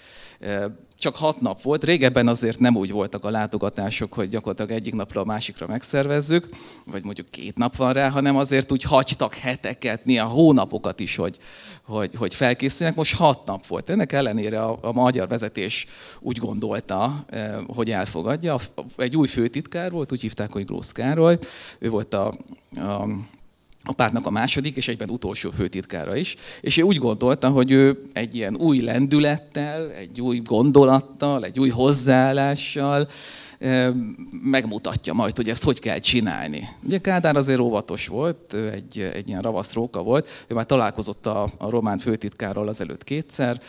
[1.01, 1.83] csak hat nap volt.
[1.83, 6.49] Régebben azért nem úgy voltak a látogatások, hogy gyakorlatilag egyik napra a másikra megszervezzük,
[6.85, 11.37] vagy mondjuk két nap van rá, hanem azért úgy hagytak heteket, néha hónapokat is, hogy,
[11.83, 12.97] hogy, hogy felkészüljenek.
[12.97, 13.89] Most hat nap volt.
[13.89, 15.87] Ennek ellenére a, a magyar vezetés
[16.19, 17.25] úgy gondolta,
[17.67, 18.57] hogy elfogadja.
[18.97, 21.37] Egy új főtitkár volt, úgy hívták, hogy Grósz Károly.
[21.79, 22.31] Ő volt a,
[22.75, 23.07] a
[23.83, 28.01] a pártnak a második és egyben utolsó főtitkára is, és ő úgy gondolta, hogy ő
[28.13, 33.09] egy ilyen új lendülettel, egy új gondolattal, egy új hozzáállással
[34.43, 36.67] megmutatja majd, hogy ezt hogy kell csinálni.
[36.83, 41.69] Ugye Kádár azért óvatos volt, egy, egy ilyen ravasztróka volt, ő már találkozott a, a
[41.69, 43.61] román főtitkárral azelőtt kétszer,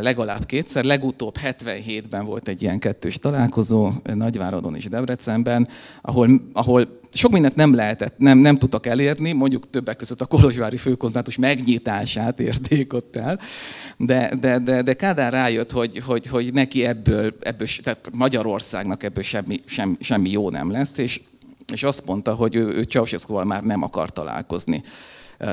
[0.00, 5.68] legalább kétszer, legutóbb 77-ben volt egy ilyen kettős találkozó Nagyváradon és Debrecenben,
[6.02, 10.76] ahol, ahol sok mindent nem lehetett, nem, nem tudtak elérni, mondjuk többek között a Kolozsvári
[10.76, 13.40] főkonzulátus megnyitását érték ott el,
[13.96, 19.22] de, de, de, de Kádár rájött, hogy, hogy, hogy neki ebből, ebből, tehát Magyarországnak ebből
[19.22, 21.20] semmi, semmi, semmi jó nem lesz, és,
[21.72, 24.82] és azt mondta, hogy ő, ő Ceausescu-val már nem akar találkozni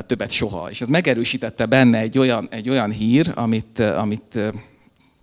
[0.06, 0.70] többet soha.
[0.70, 4.34] És ez megerősítette benne egy olyan, egy olyan hír, amit, amit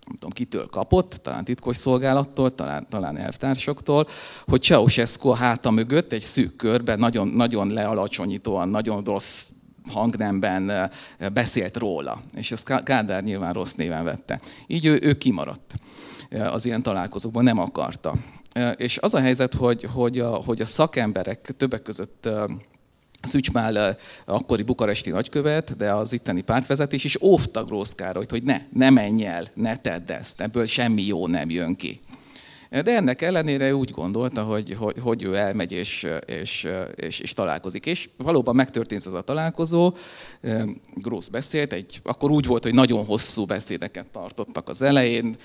[0.07, 4.07] nem tudom, kitől kapott, talán titkos szolgálattól, talán, talán elvtársoktól,
[4.45, 9.47] hogy Ceausescu a háta mögött egy szűk körben nagyon, nagyon lealacsonyítóan, nagyon rossz
[9.91, 10.91] hangnemben
[11.33, 12.19] beszélt róla.
[12.33, 14.39] És ezt Kádár nyilván rossz néven vette.
[14.67, 15.73] Így ő, ő kimaradt
[16.29, 18.13] az ilyen találkozókban, nem akarta.
[18.75, 22.29] És az a helyzet, hogy, hogy, a, hogy a szakemberek többek között
[23.23, 28.89] Szücsmál akkori bukaresti nagykövet, de az itteni pártvezetés is óvta Grósz Károlyt, hogy ne, ne
[28.89, 31.99] menj el, ne tedd ezt, ebből semmi jó nem jön ki.
[32.81, 37.85] De ennek ellenére úgy gondolta, hogy, hogy, hogy ő elmegy és, és, és, és találkozik.
[37.85, 39.93] És valóban megtörtént ez a találkozó.
[40.93, 45.35] Grósz beszélt, egy, akkor úgy volt, hogy nagyon hosszú beszédeket tartottak az elején.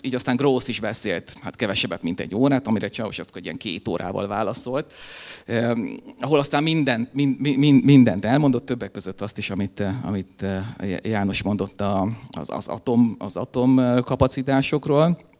[0.00, 3.88] Így aztán Grósz is beszélt, hát kevesebbet, mint egy órát, amire Ceausescu egy ilyen két
[3.88, 4.92] órával válaszolt.
[6.20, 10.44] Ahol aztán mindent, mind, mind, mindent elmondott, többek között azt is, amit, amit
[11.02, 11.80] János mondott
[12.30, 15.30] az, az, atom, az atom kapacitásokról.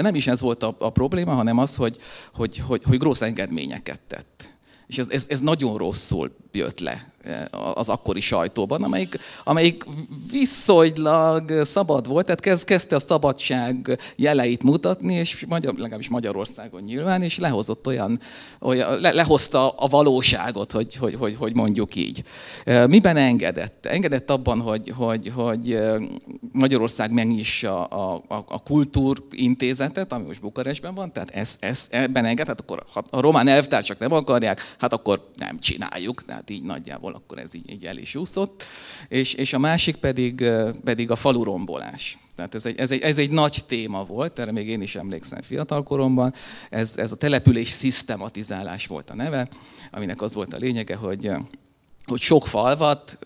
[0.00, 1.96] De nem is ez volt a, a probléma, hanem az, hogy,
[2.34, 4.54] hogy, hogy, hogy grossz engedményeket tett.
[4.86, 7.12] És ez, ez, ez nagyon rosszul jött le
[7.74, 9.84] az akkori sajtóban, amelyik, amelyik
[10.30, 17.22] viszonylag szabad volt, tehát kezd, kezdte a szabadság jeleit mutatni, és magyar, legalábbis Magyarországon nyilván,
[17.22, 18.20] és lehozott olyan,
[18.60, 22.22] olyan le, lehozta a valóságot, hogy, hogy, hogy, hogy mondjuk így.
[22.86, 23.86] Miben engedett?
[23.86, 25.78] Engedett abban, hogy, hogy, hogy
[26.52, 32.46] Magyarország megnyissa a, a, a kultúrintézetet, ami most Bukarestben van, tehát ez, ez, ebben enged,
[32.46, 37.09] hát akkor ha a román elvtársak nem akarják, hát akkor nem csináljuk, tehát így nagyjából
[37.10, 38.62] ahol akkor ez így, így el is úszott.
[39.08, 40.44] És, és a másik pedig,
[40.84, 42.18] pedig a falurombolás.
[42.34, 45.42] Tehát ez egy, ez, egy, ez egy nagy téma volt, erre még én is emlékszem
[45.42, 46.34] fiatalkoromban.
[46.70, 49.48] Ez, ez a település szisztematizálás volt a neve,
[49.90, 51.30] aminek az volt a lényege, hogy
[52.04, 53.18] hogy sok falvat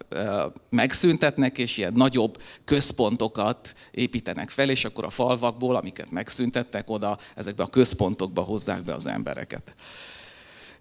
[0.71, 7.63] megszüntetnek, és ilyen nagyobb központokat építenek fel, és akkor a falvakból, amiket megszüntettek, oda ezekbe
[7.63, 9.75] a központokba hozzák be az embereket.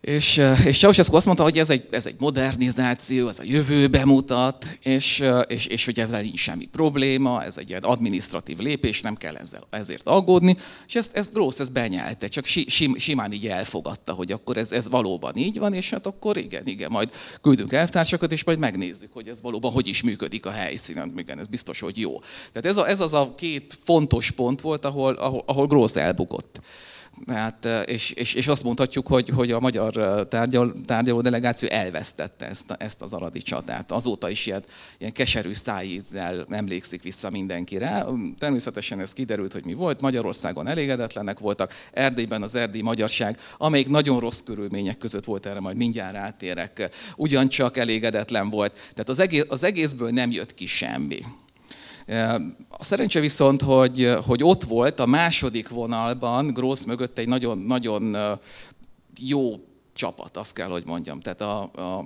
[0.04, 4.78] És, és Ceausescu azt mondta, hogy ez egy, ez egy modernizáció, ez a jövőbe mutat,
[4.82, 9.36] és, és, és hogy ezzel nincs semmi probléma, ez egy ilyen administratív lépés, nem kell
[9.36, 10.58] ezzel, ezért aggódni.
[10.88, 14.72] És ezt, ezt Grósz ezt benyelte, csak si, sim, simán így elfogadta, hogy akkor ez,
[14.72, 19.14] ez valóban így van, és hát akkor igen, igen, majd küldünk elvtársakat, és majd megnézzük,
[19.14, 21.14] hogy ez valóban hogy is működik a helyszínen.
[21.18, 22.20] Igen, ez biztos, hogy jó.
[22.52, 26.62] Tehát ez, a, ez az a két fontos pont volt, ahol, ahol, ahol Grósz elbukott.
[27.28, 32.76] Hát, és, és, és azt mondhatjuk, hogy, hogy a magyar tárgyal, tárgyaló delegáció elvesztette ezt,
[32.78, 33.92] ezt az aradi csatát.
[33.92, 34.64] Azóta is ilyen,
[34.98, 38.06] ilyen keserű szájízzel emlékszik vissza mindenki rá.
[38.38, 40.02] Természetesen ez kiderült, hogy mi volt.
[40.02, 45.78] Magyarországon elégedetlenek voltak, Erdélyben az erdélyi magyarság, amelyik nagyon rossz körülmények között volt, erre majd
[45.78, 48.74] mindjárt átérek, ugyancsak elégedetlen volt.
[48.74, 51.20] Tehát az, egész, az egészből nem jött ki semmi.
[52.70, 58.18] A szerencse viszont, hogy, hogy ott volt a második vonalban, Grósz mögött egy nagyon, nagyon
[59.20, 59.54] jó
[59.94, 61.20] csapat, azt kell, hogy mondjam.
[61.20, 62.06] Tehát a, a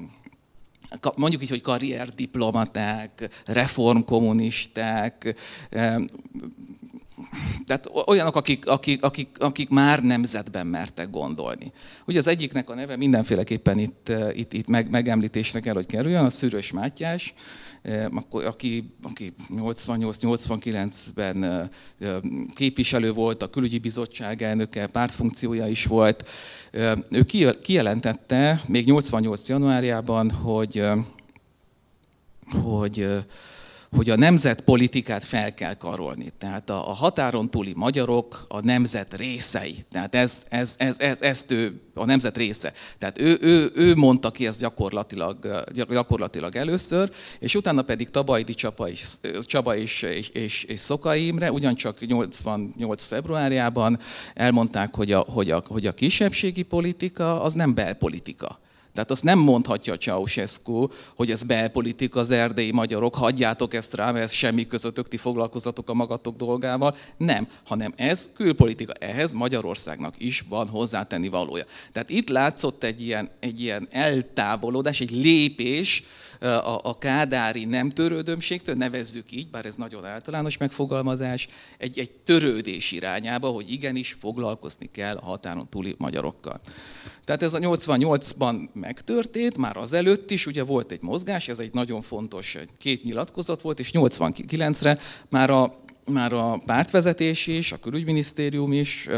[1.16, 5.36] mondjuk így, hogy karrierdiplomaták, reformkommunisták,
[7.66, 11.72] tehát olyanok, akik, akik, akik, akik már nemzetben mertek gondolni.
[12.06, 16.30] Ugye az egyiknek a neve mindenféleképpen itt, itt, itt meg, megemlítésre kell, hogy kerüljön, a
[16.30, 17.34] Szűrös Mátyás,
[18.12, 21.70] akkor, aki, aki 88-89-ben
[22.56, 26.28] képviselő volt, a külügyi bizottság elnöke, pártfunkciója is volt.
[27.10, 27.26] Ő
[27.62, 29.50] kijelentette még 88.
[29.50, 30.84] januárjában, hogy,
[32.64, 33.08] hogy
[33.98, 36.34] hogy a nemzetpolitikát fel kell karolni.
[36.38, 39.86] Tehát a, határon túli magyarok a nemzet részei.
[39.92, 42.74] Tehát ez, ez, ez, ez, ezt ő a nemzet része.
[42.98, 48.90] Tehát ő, ő, ő mondta ki ezt gyakorlatilag, gyakorlatilag először, és utána pedig Tabajdi Csaba
[48.90, 49.04] és,
[49.42, 54.00] Csaba és, és, és, és Szokai Imre ugyancsak 88 februárjában
[54.34, 58.60] elmondták, hogy a, hogy, a, hogy a kisebbségi politika az nem belpolitika.
[58.98, 64.32] Tehát azt nem mondhatja Ceausescu, hogy ez belpolitika, az erdélyi magyarok, hagyjátok ezt rám, ez
[64.32, 66.96] semmi közöttök, ti foglalkozatok a magatok dolgával.
[67.18, 68.94] Nem, hanem ez külpolitika.
[68.94, 71.66] Ehhez Magyarországnak is van hozzátenni valója.
[71.92, 76.04] Tehát itt látszott egy ilyen, egy ilyen eltávolodás, egy lépés,
[76.40, 82.92] a, a kádári nem törődömségtől, nevezzük így, bár ez nagyon általános megfogalmazás, egy, egy törődés
[82.92, 86.60] irányába, hogy igenis foglalkozni kell a határon túli magyarokkal.
[87.26, 92.02] Tehát ez a 88-ban megtörtént, már azelőtt is, ugye volt egy mozgás, ez egy nagyon
[92.02, 94.98] fontos, két nyilatkozat volt, és 89-re
[95.30, 95.76] már a
[96.12, 99.10] már a pártvezetés is, a külügyminisztérium is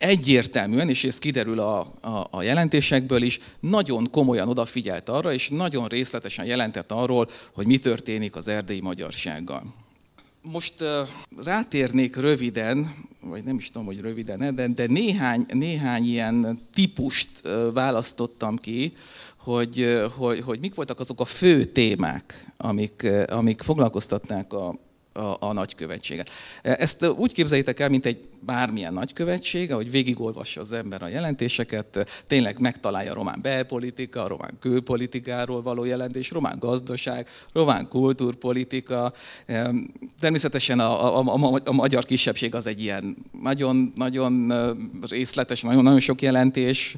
[0.00, 5.86] egyértelműen, és ez kiderül a, a, a jelentésekből is, nagyon komolyan odafigyelt arra, és nagyon
[5.86, 9.74] részletesen jelentett arról, hogy mi történik az erdélyi magyarsággal.
[10.42, 10.88] Most uh,
[11.44, 17.72] rátérnék röviden, vagy nem is tudom, hogy röviden, de, de néhány, néhány ilyen típust uh,
[17.72, 18.92] választottam ki,
[19.36, 24.78] hogy, uh, hogy, hogy mik voltak azok a fő témák, amik, amik foglalkoztatnák a,
[25.12, 26.30] a, a nagykövetséget.
[26.62, 32.58] Ezt úgy képzeljétek el, mint egy bármilyen nagykövetség, ahogy végigolvassa az ember a jelentéseket, tényleg
[32.58, 39.12] megtalálja a román belpolitika, a román külpolitikáról való jelentés, román gazdaság, román kultúrpolitika.
[40.20, 44.52] Természetesen a, a, a, a magyar kisebbség az egy ilyen nagyon, nagyon
[45.08, 46.96] részletes, nagyon, nagyon sok jelentés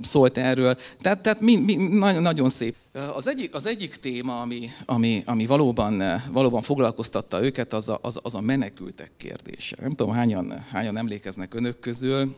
[0.00, 0.76] szólt erről.
[1.00, 2.74] Tehát, tehát mi, mi, nagyon, nagyon szép.
[3.14, 8.18] Az egyik, az egyik téma, ami, ami, ami valóban, valóban foglalkoztatta őket, az a, az,
[8.22, 9.76] az a menekültek kérdése.
[9.80, 12.36] Nem tudom, hányan hányan emlékeznek önök közül,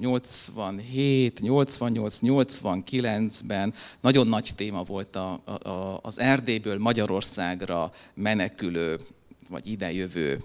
[0.00, 8.98] 87, 88, 89-ben nagyon nagy téma volt a, a, az Erdélyből Magyarországra menekülő
[9.48, 10.38] vagy idejövő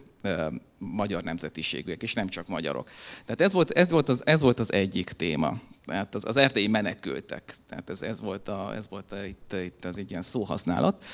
[0.77, 2.89] magyar nemzetiségűek, és nem csak magyarok.
[3.25, 5.59] Tehát ez volt, ez volt, az, ez volt az egyik téma.
[5.85, 7.55] Tehát az, az erdélyi menekültek.
[7.69, 11.05] Tehát ez, ez volt, a, ez volt a, itt, itt az egy ilyen szóhasználat.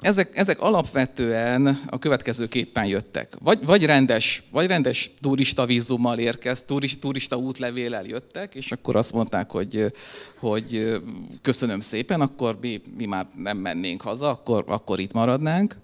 [0.00, 3.36] Ezek, ezek alapvetően a következőképpen jöttek.
[3.40, 9.12] Vagy, vagy, rendes, vagy rendes turista vízummal érkez, turist, turista útlevéllel jöttek, és akkor azt
[9.12, 9.92] mondták, hogy,
[10.38, 11.00] hogy
[11.42, 15.76] köszönöm szépen, akkor mi, mi már nem mennénk haza, akkor, akkor itt maradnánk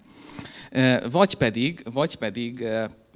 [1.11, 2.67] vagy pedig, vagy pedig,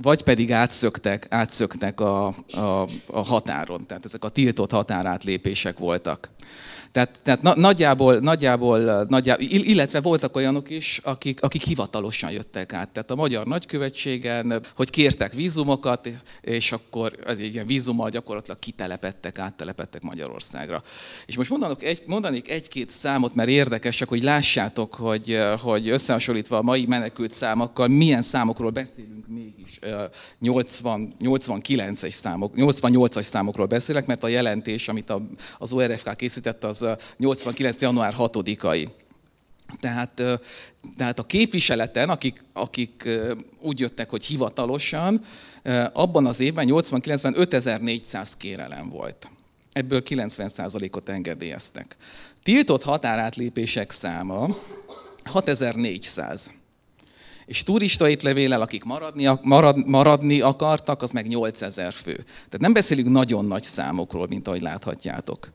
[0.01, 6.29] vagy pedig átszöktek, átszöktek a, a, a határon, tehát ezek a tiltott határátlépések voltak.
[6.91, 12.89] Tehát, tehát na, nagyjából, nagyjából, nagyjából, illetve voltak olyanok is, akik, akik hivatalosan jöttek át.
[12.89, 16.09] Tehát a magyar nagykövetségen, hogy kértek vízumokat,
[16.41, 20.83] és akkor egy ilyen vízummal gyakorlatilag kitelepettek, áttelepettek Magyarországra.
[21.25, 26.57] És most mondanak egy, mondanék egy-két számot, mert érdekes, csak hogy lássátok, hogy, hogy összehasonlítva
[26.57, 29.79] a mai menekült számokkal, milyen számokról beszélünk mégis.
[30.39, 35.13] 80, 89-es számok, 88-as számokról beszélek, mert a jelentés, amit
[35.57, 36.76] az ORFK készített, az
[37.17, 37.81] 89.
[37.81, 38.87] január 6-ai.
[39.79, 40.21] Tehát,
[40.97, 43.09] tehát a képviseleten, akik, akik
[43.61, 45.25] úgy jöttek, hogy hivatalosan,
[45.93, 49.29] abban az évben, 89-ben 5400 kérelem volt.
[49.71, 51.95] Ebből 90%-ot engedélyeztek.
[52.43, 54.47] Tiltott határátlépések száma
[55.23, 56.51] 6400
[57.47, 62.13] és turista étlevélel, akik maradni, marad, maradni akartak, az meg 8000 fő.
[62.13, 65.51] Tehát nem beszélünk nagyon nagy számokról, mint ahogy láthatjátok.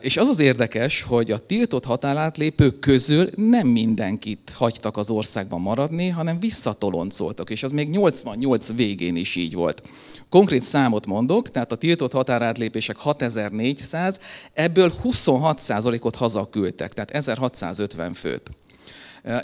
[0.00, 6.08] És az az érdekes, hogy a tiltott határátlépők közül nem mindenkit hagytak az országban maradni,
[6.08, 9.82] hanem visszatoloncoltak, és az még 88 végén is így volt.
[10.28, 14.20] Konkrét számot mondok, tehát a tiltott határátlépések 6400,
[14.52, 18.50] ebből 26%-ot hazaküldtek, tehát 1650 főt.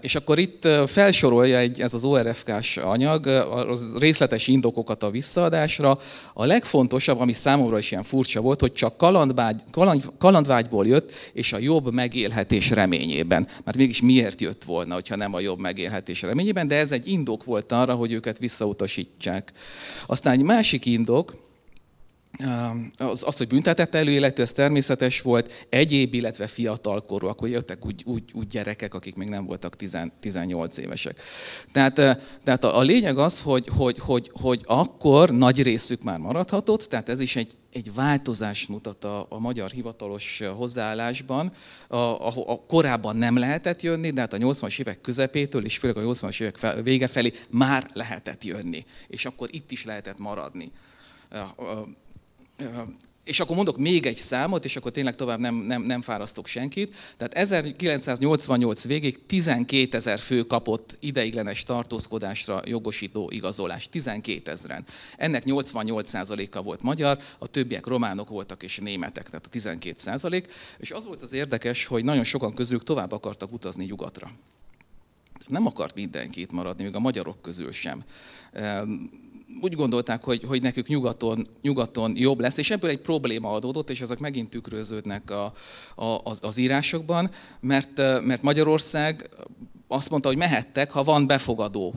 [0.00, 5.98] És akkor itt felsorolja egy, ez az ORFK-s anyag az részletes indokokat a visszaadásra.
[6.32, 11.52] A legfontosabb, ami számomra is ilyen furcsa volt, hogy csak kalandvágy, kaland, kalandvágyból jött, és
[11.52, 13.48] a jobb megélhetés reményében.
[13.64, 17.44] Mert mégis miért jött volna, hogyha nem a jobb megélhetés reményében, de ez egy indok
[17.44, 19.52] volt arra, hogy őket visszautasítsák.
[20.06, 21.43] Aztán egy másik indok,
[22.96, 28.22] az, az, hogy büntetett előéletű, ez természetes volt, egyéb, illetve fiatalkorúak, hogy jöttek úgy, úgy,
[28.32, 31.20] úgy gyerekek, akik még nem voltak 10, 18 évesek.
[31.72, 31.94] Tehát,
[32.44, 37.08] tehát a, a lényeg az, hogy, hogy, hogy, hogy akkor nagy részük már maradhatott, tehát
[37.08, 41.52] ez is egy, egy változást mutat a, a magyar hivatalos hozzáállásban.
[41.88, 45.96] A, a, a korábban nem lehetett jönni, de hát a 80-as évek közepétől, és főleg
[45.96, 48.84] a 80-as évek vége felé már lehetett jönni.
[49.08, 50.72] És akkor itt is lehetett maradni
[53.24, 56.94] és akkor mondok még egy számot, és akkor tényleg tovább nem, nem, nem fárasztok senkit.
[57.16, 63.90] Tehát 1988 végig 12 ezer fő kapott ideiglenes tartózkodásra jogosító igazolást.
[63.90, 64.84] 12 ezeren.
[65.16, 70.44] Ennek 88%-a volt magyar, a többiek románok voltak és németek, tehát a 12%.
[70.78, 74.30] És az volt az érdekes, hogy nagyon sokan közülük tovább akartak utazni nyugatra
[75.46, 78.04] nem akart mindenki itt maradni, még a magyarok közül sem
[79.60, 84.00] úgy gondolták, hogy, hogy nekük nyugaton, nyugaton jobb lesz, és ebből egy probléma adódott, és
[84.00, 85.44] ezek megint tükröződnek a,
[85.94, 87.30] a, az, az írásokban,
[87.60, 89.28] mert, mert Magyarország
[89.88, 91.94] azt mondta, hogy mehettek, ha van befogadó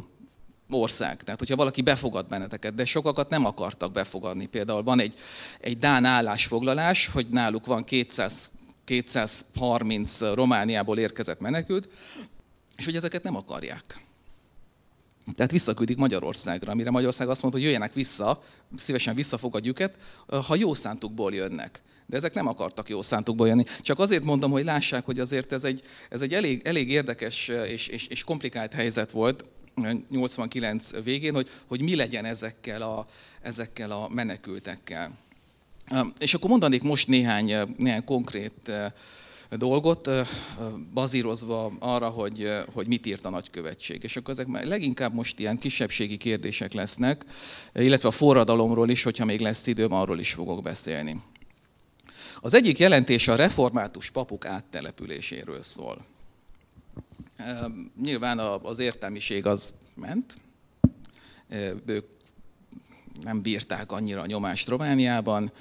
[0.70, 1.24] ország.
[1.24, 4.45] Tehát, hogyha valaki befogad benneteket, de sokakat nem akartak befogadni.
[4.45, 5.16] Például van egy,
[5.60, 8.51] egy Dán állásfoglalás, hogy náluk van 200,
[8.84, 11.89] 230 Romániából érkezett menekült,
[12.78, 14.07] és hogy ezeket nem akarják.
[15.36, 18.43] Tehát visszaküldik Magyarországra, amire Magyarország azt mondta, hogy jöjjenek vissza,
[18.78, 19.97] szívesen visszafogadjuk őket,
[20.47, 21.82] ha jó szántukból jönnek.
[22.05, 23.63] De ezek nem akartak jó szántukból jönni.
[23.82, 27.88] Csak azért mondom, hogy lássák, hogy azért ez egy, ez egy elég, elég érdekes és,
[27.88, 29.45] és, és komplikált helyzet volt,
[30.09, 33.07] 89 végén, hogy, hogy mi legyen ezekkel a,
[33.41, 35.17] ezekkel a menekültekkel.
[36.19, 38.71] És akkor mondanék most néhány, néhány konkrét
[39.56, 40.10] dolgot,
[40.93, 44.04] bazírozva arra, hogy, hogy mit írt a nagykövetség.
[44.04, 47.26] És akkor ezek leginkább most ilyen kisebbségi kérdések lesznek,
[47.74, 51.22] illetve a forradalomról is, hogyha még lesz időm, arról is fogok beszélni.
[52.41, 56.06] Az egyik jelentés a református papuk áttelepüléséről szól.
[58.02, 60.36] Nyilván az értelmiség az ment,
[61.86, 62.06] ők
[63.24, 65.52] nem bírták annyira a nyomást Romániában,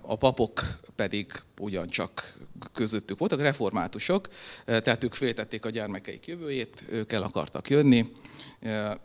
[0.00, 0.62] a papok
[0.94, 2.38] pedig ugyancsak
[2.72, 4.28] közöttük voltak reformátusok,
[4.64, 8.12] tehát ők féltették a gyermekeik jövőjét, ők el akartak jönni,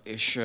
[0.04, 0.40] és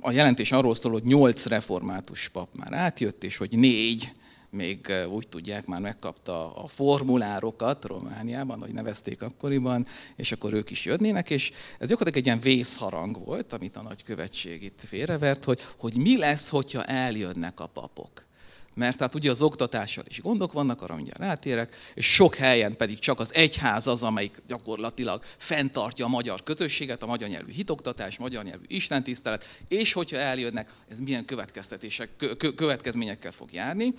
[0.00, 4.12] a jelentés arról szól, hogy nyolc református pap már átjött, és hogy négy
[4.50, 9.86] még úgy tudják, már megkapta a formulárokat Romániában, hogy nevezték akkoriban,
[10.16, 14.62] és akkor ők is jönnének, és ez gyakorlatilag egy ilyen vészharang volt, amit a nagykövetség
[14.62, 18.28] itt félrevert, hogy, hogy mi lesz, hogyha eljönnek a papok
[18.74, 22.98] mert tehát ugye az oktatással is gondok vannak, arra mindjárt rátérek, és sok helyen pedig
[22.98, 28.44] csak az egyház az, amelyik gyakorlatilag fenntartja a magyar közösséget, a magyar nyelvű hitoktatás, magyar
[28.44, 32.08] nyelvű istentisztelet, és hogyha eljönnek, ez milyen következtetések,
[32.56, 33.94] következményekkel fog járni.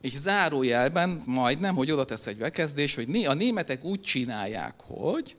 [0.00, 5.36] És zárójelben majdnem, hogy oda tesz egy bekezdés, hogy a németek úgy csinálják, hogy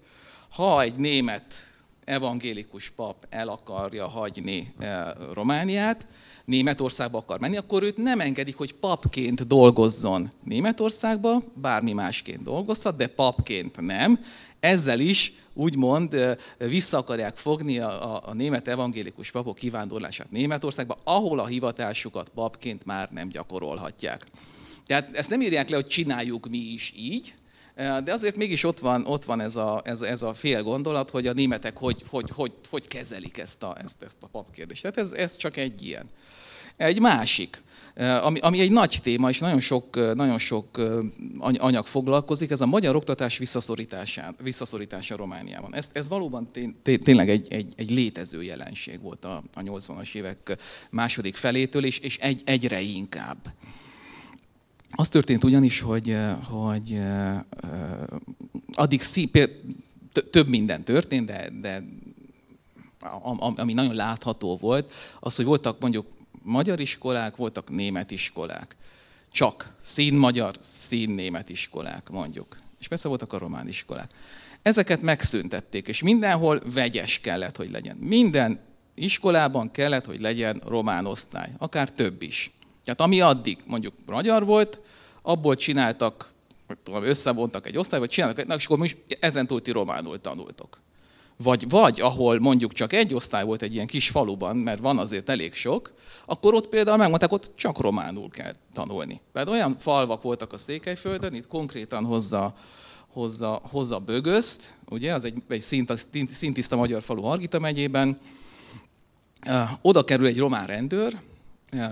[0.49, 1.71] ha egy német
[2.05, 6.07] evangélikus pap el akarja hagyni eh, Romániát,
[6.45, 13.07] Németországba akar menni, akkor őt nem engedik, hogy papként dolgozzon Németországba, bármi másként dolgozhat, de
[13.07, 14.19] papként nem.
[14.59, 21.39] Ezzel is úgymond vissza akarják fogni a, a, a német evangélikus papok kivándorlását Németországba, ahol
[21.39, 24.25] a hivatásukat papként már nem gyakorolhatják.
[24.85, 27.33] Tehát ezt nem írják le, hogy csináljuk mi is így,
[28.03, 31.27] de azért mégis ott van, ott van ez, a, ez, ez a fél gondolat, hogy
[31.27, 34.81] a németek hogy, hogy, hogy, hogy kezelik ezt a, ezt, ezt a papkérdést.
[34.81, 36.05] Tehát ez, ez csak egy ilyen.
[36.77, 37.61] Egy másik,
[38.21, 40.81] ami, ami egy nagy téma, és nagyon sok, nagyon sok
[41.57, 45.75] anyag foglalkozik, ez a magyar oktatás visszaszorítása, visszaszorítása Romániában.
[45.75, 46.47] Ez, ez valóban
[46.83, 50.57] té, tényleg egy, egy, egy létező jelenség volt a, a 80-as évek
[50.89, 53.37] második felétől, és, és egy, egyre inkább.
[54.91, 56.99] Az történt ugyanis, hogy, hogy
[58.73, 59.31] addig szí,
[60.31, 61.83] több minden történt, de, de
[63.55, 66.05] ami nagyon látható volt, az, hogy voltak mondjuk
[66.43, 68.75] magyar iskolák, voltak német iskolák.
[69.31, 72.57] Csak szín magyar, szín német iskolák, mondjuk.
[72.79, 74.11] És persze voltak a román iskolák.
[74.61, 77.95] Ezeket megszüntették, és mindenhol vegyes kellett, hogy legyen.
[77.95, 78.59] Minden
[78.95, 82.51] iskolában kellett, hogy legyen román osztály, akár több is.
[82.83, 84.79] Tehát ami addig mondjuk magyar volt,
[85.21, 86.31] abból csináltak,
[86.83, 90.79] tudom, összevontak egy osztályt, vagy csináltak, és akkor most ezen túl ti románul tanultok.
[91.37, 95.29] Vagy, vagy ahol mondjuk csak egy osztály volt egy ilyen kis faluban, mert van azért
[95.29, 95.93] elég sok,
[96.25, 99.21] akkor ott például megmondták, ott csak románul kell tanulni.
[99.33, 102.55] Mert olyan falvak voltak a Székelyföldön, itt konkrétan hozza,
[103.07, 105.93] hozza, hozza Bögözt, ugye, az egy, egy szint,
[106.33, 108.19] szintiszta magyar falu Hargita megyében,
[109.81, 111.19] oda kerül egy román rendőr,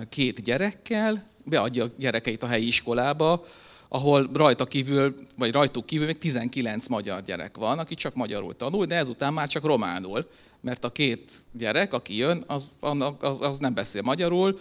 [0.10, 3.46] két gyerekkel, beadja a gyerekeit a helyi iskolába,
[3.88, 8.86] ahol rajta kívül, vagy rajtuk kívül még 19 magyar gyerek van, aki csak magyarul tanul,
[8.86, 10.30] de ezután már csak románul,
[10.62, 12.78] mert a két gyerek, aki jön, az,
[13.20, 14.60] az, az nem beszél magyarul,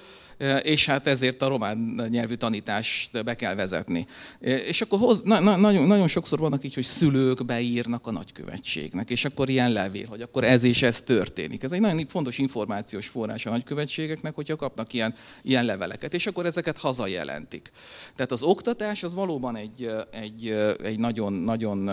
[0.63, 4.07] és hát ezért a román nyelvű tanítást be kell vezetni.
[4.41, 9.11] És akkor hoz, na, na, nagyon, nagyon sokszor vannak így, hogy szülők beírnak a nagykövetségnek,
[9.11, 11.63] és akkor ilyen levél, hogy akkor ez és ez történik.
[11.63, 16.47] Ez egy nagyon fontos információs forrás a nagykövetségeknek, hogyha kapnak ilyen, ilyen leveleket, és akkor
[16.47, 17.71] ezeket hazajelentik.
[18.17, 20.49] Tehát az oktatás az valóban egy, egy,
[20.83, 21.87] egy nagyon, nagyon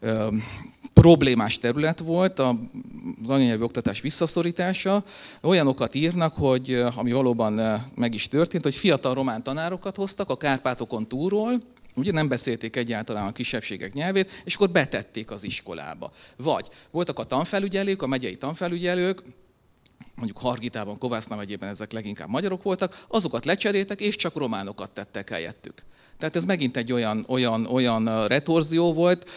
[0.00, 0.28] ö,
[0.92, 5.04] problémás terület volt, az anyanyelvű oktatás visszaszorítása.
[5.42, 11.08] Olyanokat írnak, hogy ami valóban meg is történt, hogy fiatal román tanárokat hoztak a Kárpátokon
[11.08, 11.62] túlról,
[11.94, 16.10] ugye nem beszélték egyáltalán a kisebbségek nyelvét, és akkor betették az iskolába.
[16.36, 19.22] Vagy voltak a tanfelügyelők, a megyei tanfelügyelők,
[20.14, 25.82] mondjuk Hargitában, Kovászna megyében ezek leginkább magyarok voltak, azokat lecseréltek, és csak románokat tettek helyettük.
[26.20, 29.28] Tehát ez megint egy olyan, olyan, olyan retorzió volt,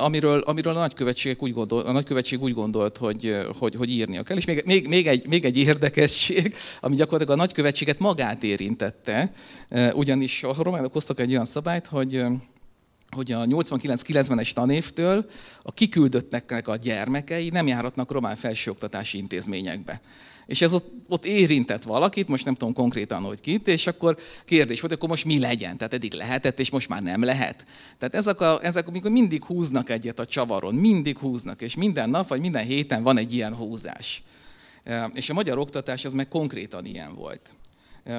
[0.00, 4.36] amiről, amiről a, nagykövetség úgy gondolt, a nagykövetség úgy gondolt, hogy, hogy, hogy írnia kell.
[4.36, 9.32] És még, még, még, egy, még egy érdekesség, ami gyakorlatilag a nagykövetséget magát érintette,
[9.92, 12.24] ugyanis a románok hoztak egy olyan szabályt, hogy
[13.16, 15.26] hogy a 89-90-es tanévtől
[15.62, 20.00] a kiküldöttnek a gyermekei nem járatnak román felsőoktatási intézményekbe
[20.46, 24.80] és ez ott, ott érintett valakit, most nem tudom konkrétan, hogy kit, és akkor kérdés
[24.80, 25.76] volt, akkor most mi legyen?
[25.76, 27.64] Tehát eddig lehetett, és most már nem lehet.
[27.98, 32.28] Tehát ezek, a, ezek amikor mindig húznak egyet a csavaron, mindig húznak, és minden nap,
[32.28, 34.22] vagy minden héten van egy ilyen húzás.
[35.14, 37.50] És a magyar oktatás az meg konkrétan ilyen volt.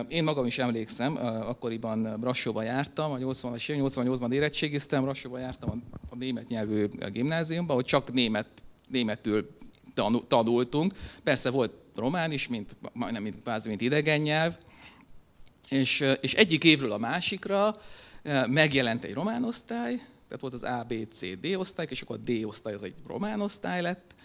[0.08, 6.16] Én magam is emlékszem, akkoriban Brassóba jártam, a 80-as 88-ban érettségiztem, Brassóba jártam a, a
[6.16, 8.48] német nyelvű gimnáziumban, hogy csak német,
[8.90, 9.50] németül
[10.28, 10.94] tanultunk.
[11.24, 14.58] Persze volt román is, mint, majdnem mint, kvázi, mint idegen nyelv,
[15.70, 17.76] és, és egyik évről a másikra
[18.48, 19.96] megjelent egy román osztály,
[20.28, 22.96] tehát volt az A, B, C, D osztály, és akkor a D osztály az egy
[23.08, 24.16] román osztály lett,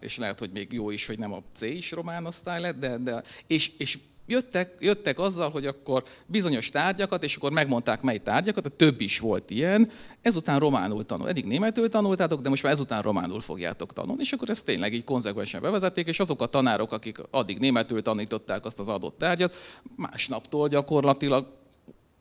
[0.00, 2.96] és lehet, hogy még jó is, hogy nem a C is román osztály lett, de,
[2.96, 8.66] de és, és jöttek, jöttek azzal, hogy akkor bizonyos tárgyakat, és akkor megmondták, mely tárgyakat,
[8.66, 9.90] a több is volt ilyen,
[10.22, 11.28] ezután románul tanul.
[11.28, 15.04] Eddig németül tanultátok, de most már ezután románul fogjátok tanulni, és akkor ezt tényleg így
[15.04, 19.54] konzekvensen bevezették, és azok a tanárok, akik addig németül tanították azt az adott tárgyat,
[19.96, 21.60] másnaptól gyakorlatilag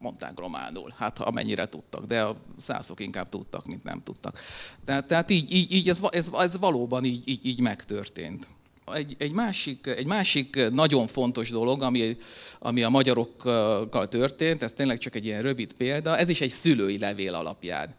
[0.01, 4.39] mondták románul, hát amennyire tudtak, de a szászok inkább tudtak, mint nem tudtak.
[4.85, 8.47] Tehát, tehát így, így, így ez, ez, ez valóban így, így, így megtörtént
[8.93, 12.17] egy, egy, másik, egy másik nagyon fontos dolog, ami,
[12.59, 16.97] ami a magyarokkal történt, ez tényleg csak egy ilyen rövid példa, ez is egy szülői
[16.97, 17.95] levél alapján.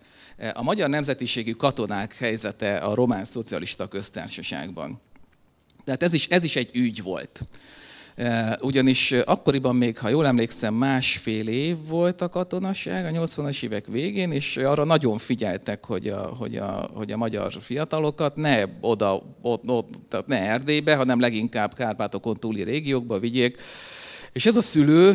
[0.52, 5.00] A magyar nemzetiségű katonák helyzete a román szocialista köztársaságban.
[5.84, 7.42] Tehát ez is, ez is egy ügy volt.
[8.60, 14.32] Ugyanis akkoriban még, ha jól emlékszem, másfél év volt a katonaság a 80-as évek végén,
[14.32, 19.68] és arra nagyon figyeltek, hogy a, hogy a, hogy a magyar fiatalokat ne oda, ott,
[19.68, 23.60] ott, ne Erdélybe, hanem leginkább Kárpátokon túli régiókba vigyék,
[24.32, 25.14] és ez a szülő,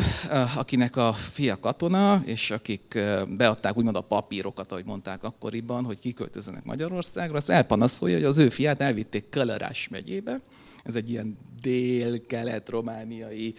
[0.56, 6.64] akinek a fia katona, és akik beadták úgymond a papírokat, ahogy mondták akkoriban, hogy kiköltözzenek
[6.64, 10.40] Magyarországra, azt elpanaszolja, hogy az ő fiát elvitték Kalarás megyébe,
[10.88, 13.54] ez egy ilyen dél-kelet-romániai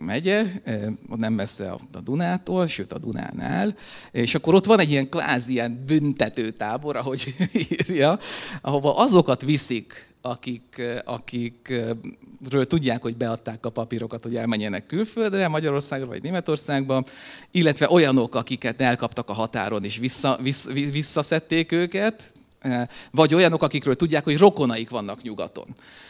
[0.00, 0.44] megye,
[1.16, 3.76] nem messze a Dunától, sőt a Dunánál,
[4.10, 7.34] és akkor ott van egy ilyen kvázi ilyen büntető tábor, ahogy
[7.70, 8.18] írja,
[8.60, 16.22] ahova azokat viszik, akik, akikről tudják, hogy beadták a papírokat, hogy elmenjenek külföldre, Magyarországra vagy
[16.22, 17.04] Németországba,
[17.50, 22.32] illetve olyanok, akiket elkaptak a határon és vissza, vissz, visszaszedték őket,
[23.10, 25.66] vagy olyanok, akikről tudják, hogy rokonaik vannak nyugaton.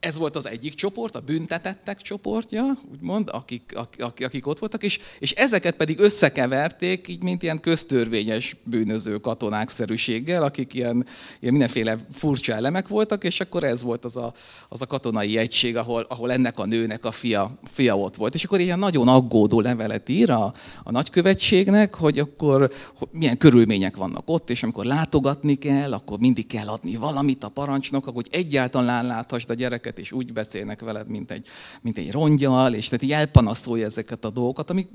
[0.00, 5.00] Ez volt az egyik csoport, a büntetettek csoportja, úgymond, akik, akik, akik ott voltak, és,
[5.18, 11.06] és ezeket pedig összekeverték, így mint ilyen köztörvényes bűnöző katonák szerűséggel, akik ilyen,
[11.40, 14.32] ilyen mindenféle furcsa elemek voltak, és akkor ez volt az a,
[14.68, 18.34] az a katonai egység, ahol, ahol ennek a nőnek a fia, fia ott volt.
[18.34, 23.96] És akkor ilyen nagyon aggódó levelet ír a, a nagykövetségnek, hogy akkor hogy milyen körülmények
[23.96, 29.06] vannak ott, és amikor látogatni kell, akkor mindig kell adni valamit a parancsnoknak, hogy egyáltalán
[29.06, 31.46] láthassd a gyereket embereket, és úgy beszélnek veled, mint egy,
[31.80, 34.88] mint egy rongyal, és tehát így elpanaszolja ezeket a dolgokat, amik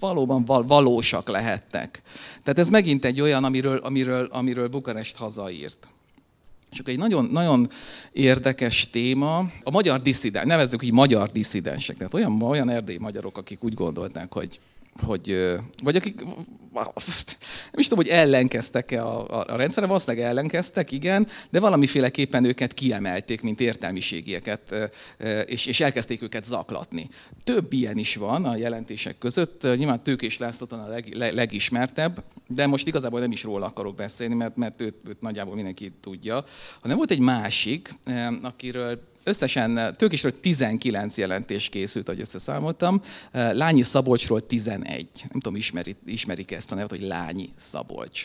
[0.00, 2.02] valóban val- valósak lehettek.
[2.42, 5.88] Tehát ez megint egy olyan, amiről, amiről, amiről Bukarest hazaírt.
[6.70, 7.68] És akkor egy nagyon, nagyon
[8.12, 13.64] érdekes téma, a magyar disszidens, nevezzük így magyar disszidensek, tehát olyan, olyan erdélyi magyarok, akik
[13.64, 14.60] úgy gondolták, hogy
[15.02, 16.24] hogy, vagy akik
[17.72, 22.74] nem is tudom, hogy ellenkeztek-e a, a, a rendszerre, valószínűleg ellenkeztek, igen, de valamiféleképpen őket
[22.74, 24.90] kiemelték, mint értelmiségieket,
[25.46, 27.08] és, és elkezdték őket zaklatni.
[27.44, 32.66] Több ilyen is van a jelentések között, nyilván Tőkés László a leg, leg, legismertebb, de
[32.66, 36.44] most igazából nem is róla akarok beszélni, mert, mert őt, őt nagyjából mindenki tudja,
[36.80, 37.90] hanem volt egy másik,
[38.42, 43.02] akiről összesen Tőkésről 19 jelentés készült, ahogy összeszámoltam,
[43.32, 45.08] Lányi Szabolcsról 11.
[45.12, 48.24] Nem tudom, ismerik, ismerik ezt a nevet, hogy Lányi Szabolcs.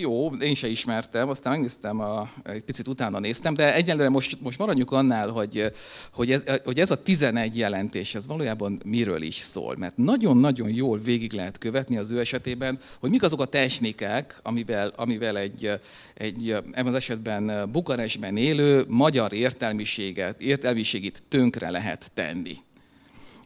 [0.00, 4.58] Jó, én se ismertem, aztán megnéztem, a, egy picit utána néztem, de egyelőre most, most
[4.58, 5.72] maradjuk annál, hogy,
[6.12, 9.76] hogy, ez, hogy ez a 11 jelentés, ez valójában miről is szól.
[9.78, 14.92] Mert nagyon-nagyon jól végig lehet követni az ő esetében, hogy mik azok a technikák, amivel,
[14.96, 15.70] amivel egy,
[16.14, 22.56] egy ebben az esetben Bukarestben élő magyar értelmiséget, értelmiségit tönkre lehet tenni.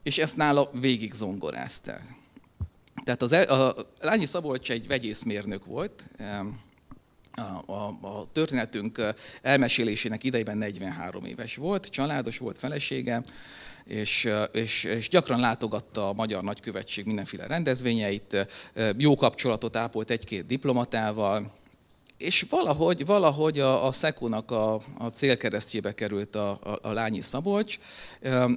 [0.03, 2.23] És ezt nála végig zongorázták.
[3.05, 6.05] Tehát az, a Lányi Szabolcs egy vegyészmérnök volt,
[7.37, 13.23] a, a, a történetünk elmesélésének idejében 43 éves volt, családos volt, felesége,
[13.85, 18.47] és, és, és gyakran látogatta a magyar nagykövetség mindenféle rendezvényeit,
[18.97, 21.53] jó kapcsolatot ápolt egy-két diplomatával,
[22.19, 27.79] és valahogy, valahogy a, a Szekónak a, a célkeresztjébe került a, a, a Lányi Szabolcs,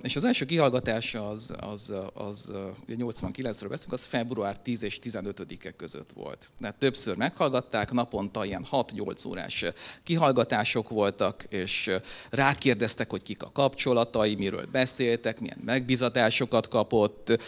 [0.02, 2.52] és az első kihallgatása az, az, az,
[2.88, 6.50] ugye 89-ről beszélünk, az február 10 és 15-e között volt.
[6.60, 9.66] Tehát többször meghallgatták, naponta ilyen 6-8 órás
[10.04, 11.92] kihallgatások voltak, és
[12.30, 17.42] rákérdeztek, hogy kik a kapcsolatai, miről beszéltek, milyen megbizatásokat kapott,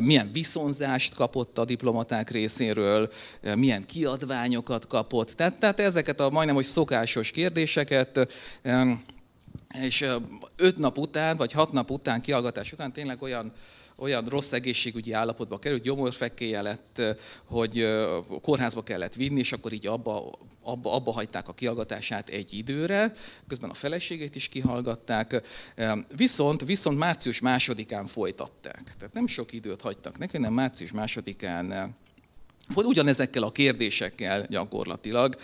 [0.00, 3.10] milyen viszonzást kapott a diplomaták részéről,
[3.54, 5.30] milyen kiadványokat kapott.
[5.30, 8.34] Tehát tehát ezeket a majdnem hogy szokásos kérdéseket,
[9.80, 10.04] és
[10.56, 13.52] öt nap után, vagy hat nap után, kiallgatás után tényleg olyan,
[13.96, 17.02] olyan rossz egészségügyi állapotba került, gyomorfekkéje lett,
[17.44, 17.86] hogy
[18.42, 20.30] kórházba kellett vinni, és akkor így abba,
[20.62, 23.12] abba, abba hagyták a kiallgatását egy időre,
[23.48, 25.42] közben a feleségét is kihallgatták,
[26.16, 28.94] viszont, viszont március másodikán folytatták.
[28.98, 31.94] Tehát nem sok időt hagytak neki, hanem március másodikán
[32.74, 35.36] Ugyanezekkel a kérdésekkel gyakorlatilag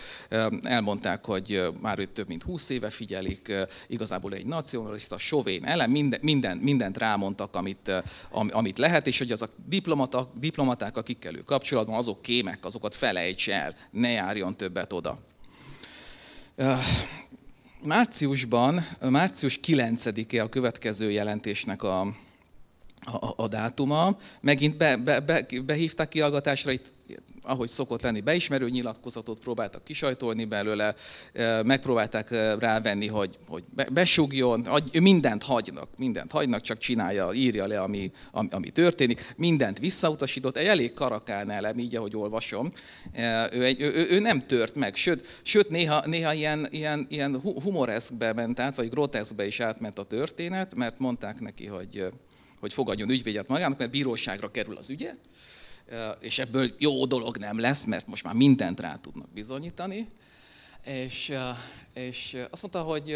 [0.63, 3.51] elmondták, hogy már őt több mint 20 éve figyelik,
[3.87, 7.91] igazából egy nacionalista, sovén elem, minden, minden, mindent rámondtak, amit,
[8.31, 13.49] amit lehet, és hogy az a diplomata, diplomaták, akikkel ő kapcsolatban, azok kémek, azokat felejts
[13.49, 15.17] el, ne járjon többet oda.
[17.83, 22.07] Márciusban, március 9-e a következő jelentésnek a,
[23.05, 24.17] a, a dátuma.
[24.41, 26.93] Megint be, be, be, behívták kihallgatásra, itt
[27.43, 30.95] ahogy szokott lenni, beismerő nyilatkozatot próbáltak kisajtolni belőle,
[31.63, 32.29] megpróbálták
[32.59, 34.67] rávenni, hogy, hogy besugjon,
[35.01, 40.65] mindent hagynak, mindent hagynak, csak csinálja, írja le, ami, ami, ami történik, mindent visszautasított, egy
[40.65, 42.69] elég karakán elem, így ahogy olvasom,
[43.51, 48.33] ő, egy, ő, ő nem tört meg, sőt, sőt néha, néha ilyen, ilyen, ilyen humoreszkbe
[48.33, 52.09] ment át, vagy groteszkbe is átment a történet, mert mondták neki, hogy,
[52.63, 55.13] hogy fogadjon ügyvédet magának, mert bíróságra kerül az ügye,
[56.19, 60.07] és ebből jó dolog nem lesz, mert most már mindent rá tudnak bizonyítani.
[60.83, 61.33] És,
[61.93, 63.11] és azt mondta, hogy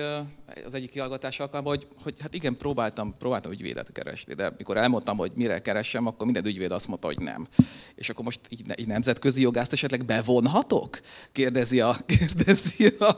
[0.66, 5.18] az egyik kihallgatás alkalmában, hogy, hogy hát igen, próbáltam, próbáltam ügyvédet keresni, de mikor elmondtam,
[5.18, 7.48] hogy mire keresem, akkor minden ügyvéd azt mondta, hogy nem.
[7.96, 11.00] És akkor most így, így nemzetközi jogászt esetleg bevonhatok?
[11.32, 13.18] Kérdezi a, kérdezi a,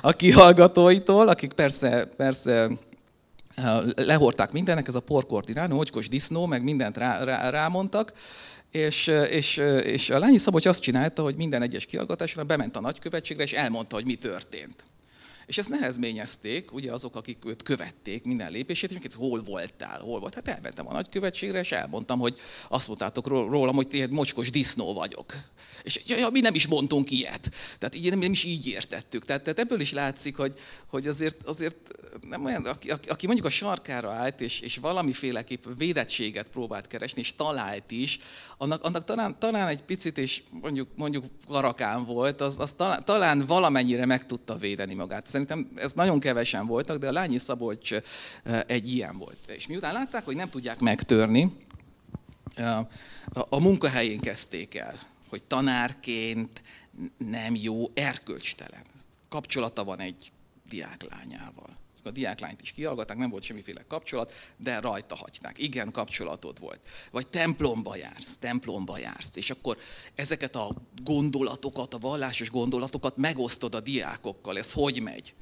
[0.00, 2.70] a kihallgatóitól, akik persze, persze
[3.94, 8.12] lehorták mindennek, ez a porkortinán, mocskos disznó, meg mindent rá, rá, rámondtak,
[8.70, 13.42] és, és, és a Lányi Szabocs azt csinálta, hogy minden egyes kihallgatásra bement a nagykövetségre,
[13.42, 14.84] és elmondta, hogy mi történt.
[15.46, 20.34] És ezt nehezményezték, ugye azok, akik őt követték minden lépését, hogy hol voltál, hol volt.
[20.34, 22.36] Hát elmentem a nagykövetségre, és elmondtam, hogy
[22.68, 25.34] azt mondtátok rólam, hogy egy mocskos disznó vagyok.
[25.82, 27.50] És ja, ja, mi nem is mondtunk ilyet.
[27.78, 29.24] Tehát így nem, nem is így értettük.
[29.24, 31.76] Tehát, tehát ebből is látszik, hogy, hogy azért, azért
[32.28, 37.34] nem olyan, aki, aki mondjuk a sarkára állt, és, és valamiféleképp védettséget próbált keresni, és
[37.34, 38.18] talált is,
[38.58, 43.46] annak, annak talán, talán egy picit, és mondjuk, mondjuk karakán volt, az, az talán, talán
[43.46, 45.26] valamennyire meg tudta védeni magát.
[45.34, 47.94] Szerintem ez nagyon kevesen voltak, de a Lányi Szabolcs
[48.66, 49.38] egy ilyen volt.
[49.46, 51.56] És miután látták, hogy nem tudják megtörni,
[53.48, 56.62] a munkahelyén kezdték el, hogy tanárként
[57.16, 58.82] nem jó, erkölcstelen.
[59.28, 60.32] Kapcsolata van egy
[60.68, 61.76] diáklányával
[62.06, 65.58] a diáklányt is kihallgatták, nem volt semmiféle kapcsolat, de rajta hagyták.
[65.58, 66.80] Igen, kapcsolatod volt.
[67.10, 69.78] Vagy templomba jársz, templomba jársz, és akkor
[70.14, 74.58] ezeket a gondolatokat, a vallásos gondolatokat megosztod a diákokkal.
[74.58, 75.34] Ez hogy megy?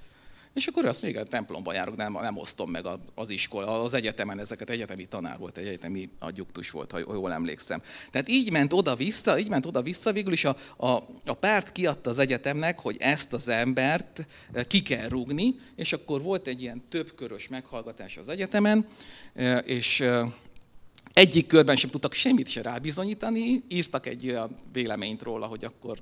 [0.55, 2.85] És akkor azt még a templomban járok, nem, nem osztom meg
[3.15, 7.83] az iskola, az egyetemen ezeket, egyetemi tanár volt, egy egyetemi adjuktus volt, ha jól emlékszem.
[8.11, 10.87] Tehát így ment oda-vissza, így ment oda-vissza, végül is a, a,
[11.27, 16.23] a párt kiadta az egyetemnek, hogy ezt az embert eh, ki kell rúgni, és akkor
[16.23, 18.87] volt egy ilyen többkörös meghallgatás az egyetemen,
[19.35, 20.33] eh, és eh,
[21.13, 25.99] egyik körben sem tudtak semmit se rábizonyítani, írtak egy olyan véleményt róla, hogy akkor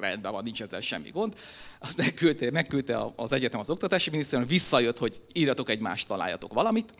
[0.00, 1.34] rendben van, nincs ezzel semmi gond.
[1.78, 6.92] Azt megküldte, megküldte az egyetem az oktatási minisztérium, visszajött, hogy írjatok egymást, találjatok valamit.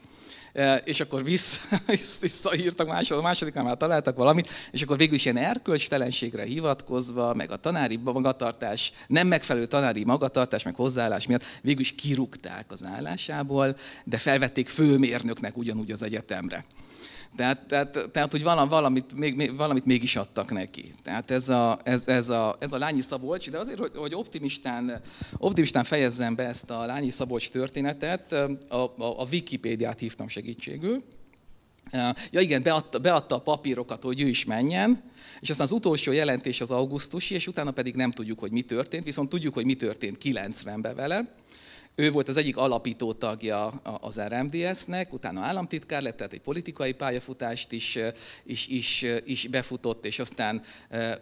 [0.55, 1.61] E, és akkor vissza,
[2.21, 7.51] visszaírtak másod, a másodiknál már találtak valamit, és akkor végül is ilyen erkölcstelenségre hivatkozva, meg
[7.51, 13.77] a tanári magatartás, nem megfelelő tanári magatartás, meg hozzáállás miatt végül is kirúgták az állásából,
[14.05, 16.65] de felvették főmérnöknek ugyanúgy az egyetemre.
[17.37, 20.91] Tehát, tehát, tehát hogy valamit, még, valamit mégis adtak neki.
[21.03, 25.01] Tehát ez a, ez, ez a, ez a Lányi Szabolcs, de azért, hogy, hogy optimistán,
[25.37, 31.03] optimistán fejezzem be ezt a Lányi Szabolcs történetet, a, a, a Wikipédiát hívtam segítségül.
[32.31, 35.03] Ja igen, beadta, beadta a papírokat, hogy ő is menjen,
[35.41, 39.05] és aztán az utolsó jelentés az augusztusi, és utána pedig nem tudjuk, hogy mi történt,
[39.05, 41.25] viszont tudjuk, hogy mi történt 90-ben vele.
[41.97, 47.73] Ő volt az egyik alapító tagja az RMDS-nek, utána államtitkár lett, tehát egy politikai pályafutást
[47.73, 47.99] is,
[48.45, 50.63] is, is, is befutott, és aztán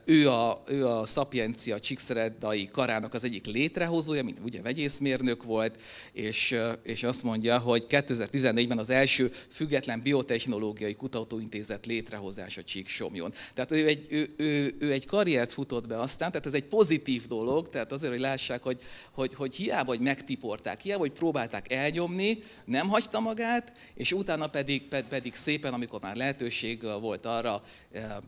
[0.05, 5.81] ő a, ő a Szapiencia Csíkszeredai karának az egyik létrehozója, mint ugye vegyészmérnök volt,
[6.13, 13.35] és, és azt mondja, hogy 2014-ben az első független biotechnológiai kutatóintézet létrehozása Csíksomjon.
[13.55, 17.27] Tehát ő egy, ő, ő, ő egy karriert futott be aztán, tehát ez egy pozitív
[17.27, 21.73] dolog, tehát azért, hogy lássák, hogy, hogy, hogy hiába, hogy megtiport akarták, hiába, hogy próbálták
[21.73, 28.03] elnyomni, nem hagyta magát, és utána pedig, pedig szépen, amikor már lehetőség volt arra, eh,
[28.03, 28.19] eh,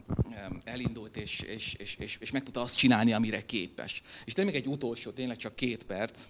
[0.64, 4.02] elindult, és, és, és, és, és meg tudta azt csinálni, amire képes.
[4.24, 6.24] És tényleg egy utolsó, tényleg csak két perc,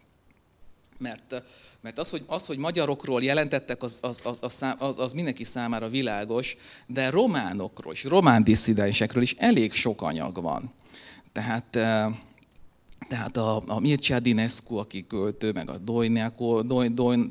[0.98, 1.42] mert,
[1.80, 5.88] mert az, hogy, az, hogy magyarokról jelentettek, az, az, az, az, az, az mindenki számára
[5.88, 10.72] világos, de románokról és román disszidensekről is elég sok anyag van.
[11.32, 12.06] Tehát eh,
[13.08, 15.78] tehát a, a Mircea Dinescu, aki költő, meg a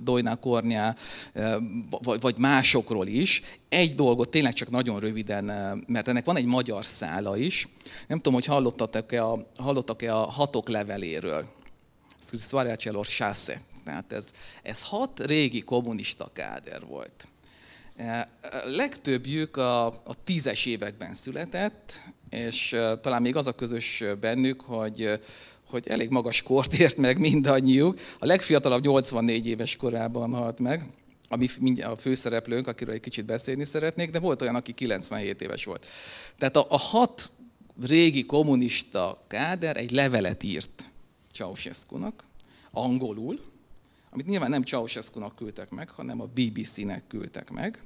[0.04, 0.96] Dojna Kornyá,
[1.34, 1.58] e,
[2.02, 3.42] vagy, vagy másokról is.
[3.70, 7.68] Egy dolgot tényleg csak nagyon röviden, e, mert ennek van egy magyar szála is.
[8.08, 11.46] Nem tudom, hogy hallottak-e a, hallottak-e a hatok leveléről.
[12.40, 13.62] Svariacelor Sásze.
[13.84, 14.32] Tehát ez,
[14.64, 17.28] ez hat régi kommunista káder volt.
[17.96, 18.30] E,
[18.66, 25.20] legtöbbjük a, a tízes években született, és talán még az a közös bennük, hogy
[25.74, 28.00] hogy elég magas kort ért meg mindannyiuk.
[28.20, 30.90] A legfiatalabb 84 éves korában halt meg,
[31.28, 31.48] ami
[31.82, 35.86] a főszereplőnk, akiről egy kicsit beszélni szeretnék, de volt olyan, aki 97 éves volt.
[36.38, 37.32] Tehát a, a hat
[37.82, 40.92] régi kommunista káder egy levelet írt
[41.32, 42.24] Ceausescu-nak,
[42.72, 43.40] angolul,
[44.10, 47.84] amit nyilván nem Ceausescu-nak küldtek meg, hanem a BBC-nek küldtek meg,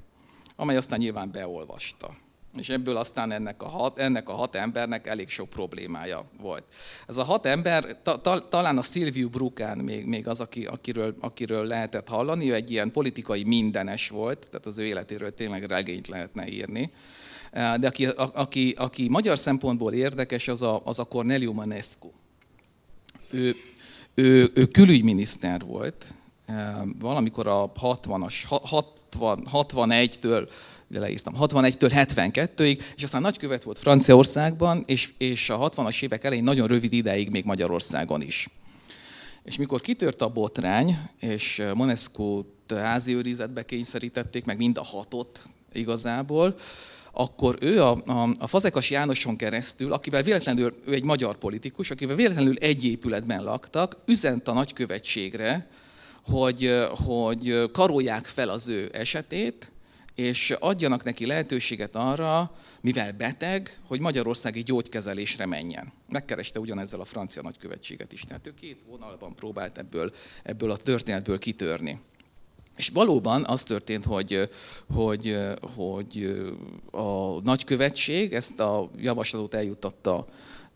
[0.56, 2.16] amely aztán nyilván beolvasta
[2.56, 6.64] és ebből aztán ennek a, hat, ennek a hat embernek elég sok problémája volt.
[7.06, 11.14] Ez a hat ember, ta, ta, talán a Silviu Brukán még, még az, aki, akiről,
[11.20, 16.08] akiről lehetett hallani, ő egy ilyen politikai mindenes volt, tehát az ő életéről tényleg regényt
[16.08, 16.90] lehetne írni.
[17.52, 22.10] De aki, a, aki, aki magyar szempontból érdekes, az a, az a Corneliu Manescu.
[23.30, 23.56] Ő,
[24.14, 26.06] ő, ő külügyminiszter volt,
[26.98, 30.48] valamikor a 60-as, 60, 61-től
[30.90, 36.44] ide leírtam, 61-től 72-ig, és aztán nagykövet volt Franciaországban, és, és a 60-as évek elején
[36.44, 38.48] nagyon rövid ideig még Magyarországon is.
[39.44, 45.42] És mikor kitört a botrány, és Monesco-t házi őrizetbe kényszerítették, meg mind a hatot
[45.72, 46.56] igazából,
[47.12, 52.16] akkor ő a, a, a Fazekas Jánoson keresztül, akivel véletlenül, ő egy magyar politikus, akivel
[52.16, 55.68] véletlenül egy épületben laktak, üzent a nagykövetségre,
[56.26, 59.70] hogy, hogy karolják fel az ő esetét,
[60.18, 62.50] és adjanak neki lehetőséget arra,
[62.80, 65.92] mivel beteg, hogy magyarországi gyógykezelésre menjen.
[66.08, 68.20] Megkereste ugyanezzel a francia nagykövetséget is.
[68.20, 70.12] Tehát ő két vonalban próbált ebből,
[70.42, 72.00] ebből a történetből kitörni.
[72.76, 74.50] És valóban az történt, hogy,
[74.94, 75.36] hogy,
[75.74, 76.42] hogy
[76.90, 80.26] a nagykövetség ezt a javaslatot eljuttatta,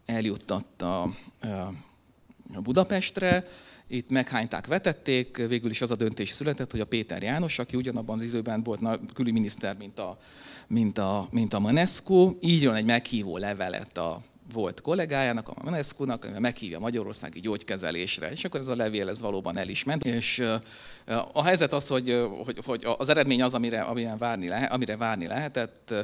[0.06, 1.14] eljuttatta
[2.62, 3.46] Budapestre,
[3.92, 8.18] itt meghányták, vetették, végül is az a döntés született, hogy a Péter János, aki ugyanabban
[8.18, 8.80] az időben volt
[9.14, 10.18] külügyminiszter, mint a,
[10.68, 14.20] mint a, mint a Manescu, így jön egy meghívó levelet a
[14.52, 19.58] volt kollégájának, a Manescu-nak, ami meghívja Magyarországi gyógykezelésre, és akkor ez a levél ez valóban
[19.58, 20.04] el is ment.
[20.04, 20.42] És
[21.32, 25.26] a helyzet az, hogy, hogy, hogy az eredmény az, amire, amire, várni, lehet, amire várni
[25.26, 25.94] lehetett.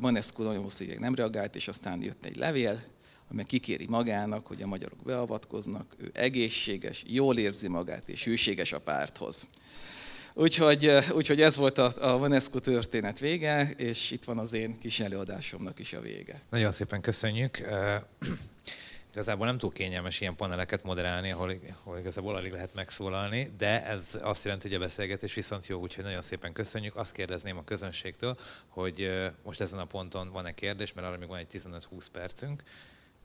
[0.00, 2.82] Manescu nagyon hosszú ideig nem reagált, és aztán jött egy levél,
[3.30, 8.80] amely kikéri magának, hogy a magyarok beavatkoznak, ő egészséges, jól érzi magát, és hűséges a
[8.80, 9.46] párthoz.
[10.34, 15.00] Úgyhogy, úgyhogy ez volt a, a Vanescu történet vége, és itt van az én kis
[15.00, 16.40] előadásomnak is a vége.
[16.50, 17.58] Nagyon szépen köszönjük.
[19.16, 21.54] Igazából nem túl kényelmes ilyen paneleket moderálni, ahol,
[21.84, 26.04] ahol igazából alig lehet megszólalni, de ez azt jelenti, hogy a beszélgetés viszont jó, úgyhogy
[26.04, 26.96] nagyon szépen köszönjük.
[26.96, 28.36] Azt kérdezném a közönségtől,
[28.68, 29.10] hogy
[29.42, 32.62] most ezen a ponton van-e kérdés, mert arra még van egy 15-20 percünk.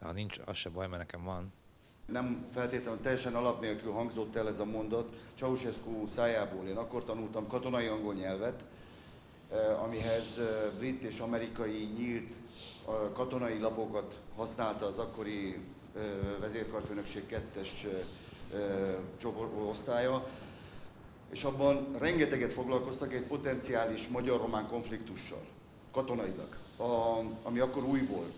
[0.02, 1.54] Ha nincs, az se baj, mert nekem van.
[2.06, 5.14] Nem feltétlenül teljesen alap nélkül hangzott el ez a mondat.
[5.36, 6.68] Ceausescu szájából.
[6.68, 8.64] Én akkor tanultam katonai angol nyelvet,
[9.52, 12.34] eh, amihez eh, brit és amerikai nyílt
[13.14, 15.58] katonai lapokat használta az akkori
[15.96, 16.04] eh,
[16.40, 17.86] vezérkarfőnökség kettes
[19.68, 20.28] osztálya,
[21.32, 25.42] és abban rengeteget foglalkoztak egy potenciális magyar-román konfliktussal,
[25.92, 26.58] katonailag,
[27.44, 28.34] ami akkor új volt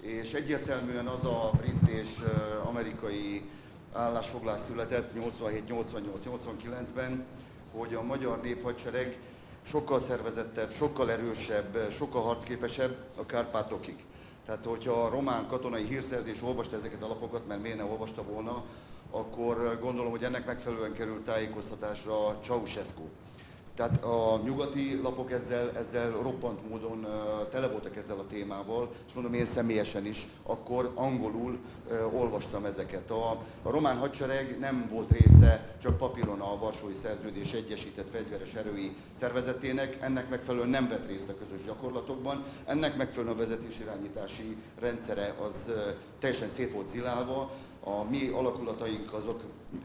[0.00, 2.08] és egyértelműen az a brit és
[2.64, 3.42] amerikai
[3.92, 7.24] állásfoglás született 87-88-89-ben,
[7.72, 9.18] hogy a magyar néphadsereg
[9.62, 14.04] sokkal szervezettebb, sokkal erősebb, sokkal harcképesebb a Kárpátokig.
[14.46, 18.64] Tehát, hogyha a román katonai hírszerzés olvasta ezeket a lapokat, mert miért ne olvasta volna,
[19.10, 23.02] akkor gondolom, hogy ennek megfelelően került tájékoztatásra Ceausescu.
[23.78, 27.06] Tehát a nyugati lapok ezzel, ezzel roppant módon
[27.50, 31.58] tele voltak ezzel a témával, és mondom én személyesen is, akkor angolul
[32.12, 33.10] olvastam ezeket.
[33.10, 33.30] A,
[33.62, 39.96] a román hadsereg nem volt része csak papíron a Varsói Szerződés Egyesített Fegyveres Erői Szervezetének,
[40.00, 45.72] ennek megfelelően nem vett részt a közös gyakorlatokban, ennek megfelelően a vezetésirányítási rendszere az
[46.18, 47.50] teljesen szét volt zilálva,
[47.84, 49.40] a mi alakulataink azok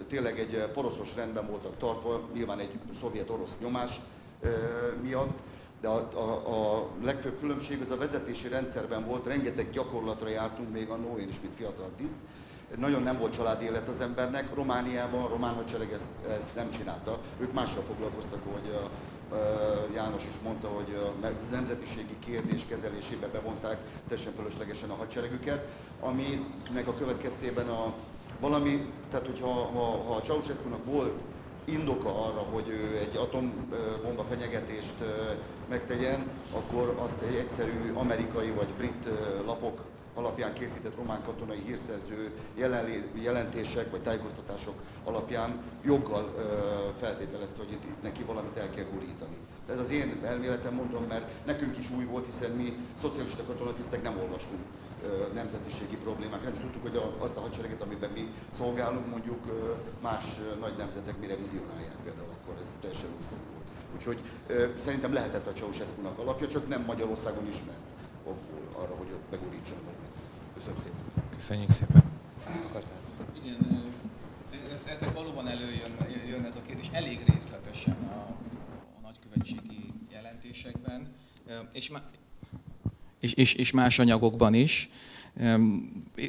[0.08, 4.00] tényleg egy poroszos rendben voltak tartva, nyilván egy szovjet-orosz nyomás
[5.02, 5.40] miatt,
[5.82, 10.90] de a, a, a legfőbb különbség az a vezetési rendszerben volt, rengeteg gyakorlatra jártunk még
[10.90, 12.18] annó, én is, mint fiatal tiszt,
[12.78, 17.20] nagyon nem volt családi élet az embernek, Romániában a román hadsereg ezt, ezt nem csinálta,
[17.40, 18.90] ők mással foglalkoztak, hogy a,
[19.94, 23.78] János is mondta, hogy a nemzetiségi kérdés kezelésébe bevonták
[24.08, 25.68] teljesen fölöslegesen a hadseregüket,
[26.00, 27.94] aminek a következtében a
[28.40, 31.24] valami, tehát hogyha ha, ha ceausescu volt
[31.66, 34.94] indoka arra, hogy ő egy atombomba fenyegetést
[35.70, 39.10] megtegyen, akkor azt egy egyszerű amerikai vagy brit
[39.46, 42.32] lapok alapján készített román katonai hírszerző
[43.14, 44.74] jelentések vagy tájékoztatások
[45.04, 46.34] alapján joggal
[46.98, 49.38] feltételezte, hogy itt, itt neki valamit el kell gurítani.
[49.70, 54.18] Ez az én elméletem mondom, mert nekünk is új volt, hiszen mi szocialista katonatisztek nem
[54.18, 54.62] olvastunk
[55.34, 56.44] nemzetiségi problémák.
[56.44, 59.44] Nem is tudtuk, hogy azt a hadsereget, amiben mi szolgálunk, mondjuk
[60.02, 60.24] más
[60.60, 63.68] nagy nemzetek mire vizionálják például, akkor ez teljesen újszerű volt.
[63.96, 64.20] Úgyhogy
[64.80, 67.88] szerintem lehetett a Ceausescu-nak alapja, csak nem Magyarországon ismert
[68.74, 69.78] arra, hogy ott begurítson
[70.64, 71.24] Köszönöm szépen.
[71.36, 72.04] Köszönjük szépen.
[72.70, 72.98] Akartál?
[73.44, 73.84] Igen,
[74.74, 75.92] ez, ezek valóban előjön
[76.30, 78.36] jön ez a kérdés elég részletesen a,
[78.98, 81.08] a nagykövetségi jelentésekben,
[81.74, 81.92] és,
[83.20, 84.90] és, és, és más anyagokban is.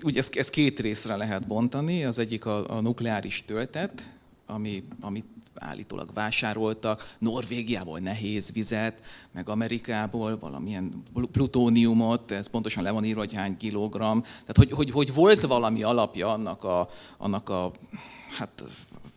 [0.03, 4.11] Ugye ezt, ezt két részre lehet bontani, az egyik a, a nukleáris töltet,
[4.47, 11.03] ami, amit állítólag vásároltak, Norvégiából nehéz vizet, meg Amerikából valamilyen
[11.33, 14.19] plutóniumot, ez pontosan le van írva, hogy hány kilogramm.
[14.21, 17.71] Tehát, hogy, hogy, hogy volt valami alapja annak a, annak a
[18.39, 18.63] hát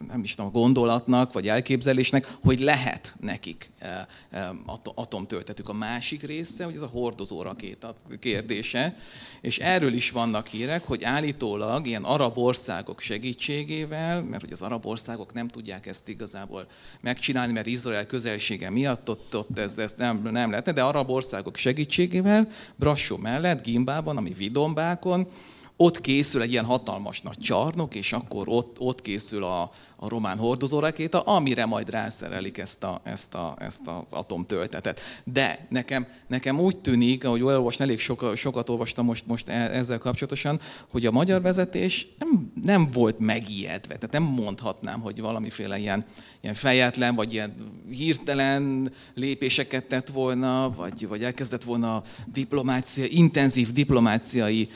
[0.07, 4.49] nem is tudom, gondolatnak, vagy elképzelésnek, hogy lehet nekik eh, eh,
[4.95, 5.69] atomtöltetük.
[5.69, 8.97] A másik része, hogy ez a hordozó rakéta kérdése,
[9.41, 14.85] és erről is vannak hírek, hogy állítólag ilyen arab országok segítségével, mert hogy az arab
[14.85, 16.67] országok nem tudják ezt igazából
[17.01, 21.55] megcsinálni, mert Izrael közelsége miatt ott, ott ez, ez nem, nem lehetne, de arab országok
[21.55, 25.27] segítségével Brassó mellett, Gimbában, ami Vidombákon,
[25.77, 30.37] ott készül egy ilyen hatalmas nagy csarnok, és akkor ott, ott készül a, a román
[30.37, 35.01] hordozórakéta, amire majd rászerelik ezt, a, ezt, a, ezt az atomtöltetet.
[35.23, 39.97] De nekem, nekem úgy tűnik, ahogy olvasni, elég soka, sokat olvastam most, most e, ezzel
[39.97, 40.59] kapcsolatosan,
[40.91, 43.95] hogy a magyar vezetés nem, nem volt megijedve.
[43.95, 46.05] Tehát nem mondhatnám, hogy valamiféle ilyen,
[46.41, 47.55] ilyen fejetlen, vagy ilyen
[47.89, 52.01] hirtelen lépéseket tett volna, vagy, vagy elkezdett volna
[52.33, 54.69] diplomácia, intenzív diplomáciai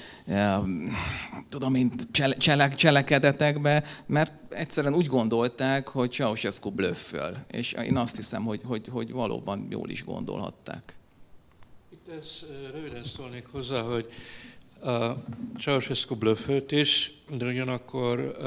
[1.50, 1.92] tudom én,
[2.38, 7.38] csele, cselekedetekbe, mert egyszerűen úgy gondolták, hogy Ceausescu blöfföl.
[7.52, 10.96] És én azt hiszem, hogy, hogy, hogy valóban jól is gondolhatták.
[11.90, 14.12] Itt ez röviden szólnék hozzá, hogy
[14.82, 15.14] a
[15.60, 18.38] Ceausescu blöffölt is, de ugyanakkor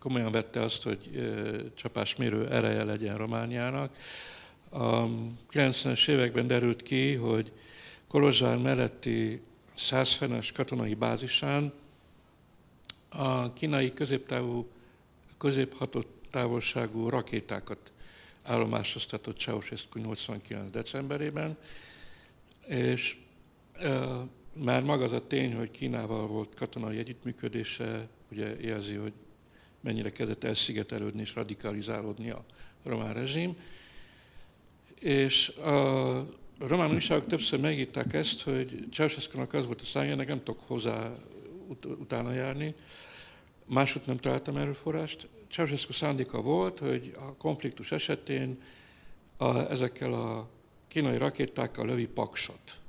[0.00, 3.96] komolyan vette azt, hogy uh, csapásmérő ereje legyen Romániának.
[4.70, 5.06] A
[5.50, 7.52] 90-es években derült ki, hogy
[8.08, 9.40] Kolozsvár melletti
[9.74, 11.72] százfenes katonai bázisán
[13.08, 14.68] a kínai középtávú,
[15.38, 17.92] középhatótávolságú rakétákat
[18.42, 20.70] állomásoztatott Ceausescu 89.
[20.70, 21.56] decemberében,
[22.66, 23.16] és
[23.72, 24.06] e,
[24.52, 29.12] már maga az a tény, hogy Kínával volt katonai együttműködése, ugye jelzi, hogy
[29.80, 32.44] mennyire kezdett elszigetelődni és radikalizálódni a
[32.84, 33.56] román rezsim.
[35.00, 36.26] És a
[36.58, 41.16] román újságok többször megírták ezt, hogy ceausescu az volt a szája, nem tudok hozzá
[41.68, 42.74] ut- utána járni,
[43.66, 45.28] máshogy nem találtam erőforrást.
[45.50, 48.62] Ceausescu szándéka volt, hogy a konfliktus esetén
[49.36, 50.48] a, ezekkel a
[50.88, 52.80] kínai rakétákkal lövi paksot.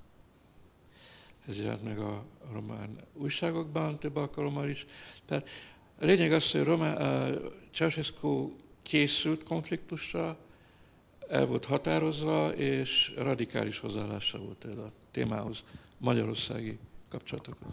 [1.48, 4.86] Ez jelent meg a román újságokban több alkalommal is.
[5.26, 5.50] Tehát
[6.00, 6.96] a lényeg az, hogy Román,
[7.34, 10.38] uh, Ceausescu készült konfliktusra,
[11.30, 15.64] el volt határozva, és radikális hozzáállása volt ez a témához,
[15.98, 16.78] magyarországi
[17.10, 17.72] kapcsolatokhoz.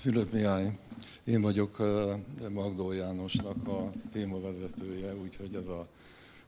[0.00, 0.78] Fülöp Mihály,
[1.24, 1.78] én vagyok
[2.50, 5.88] Magdó Jánosnak a témavezetője, úgyhogy ez a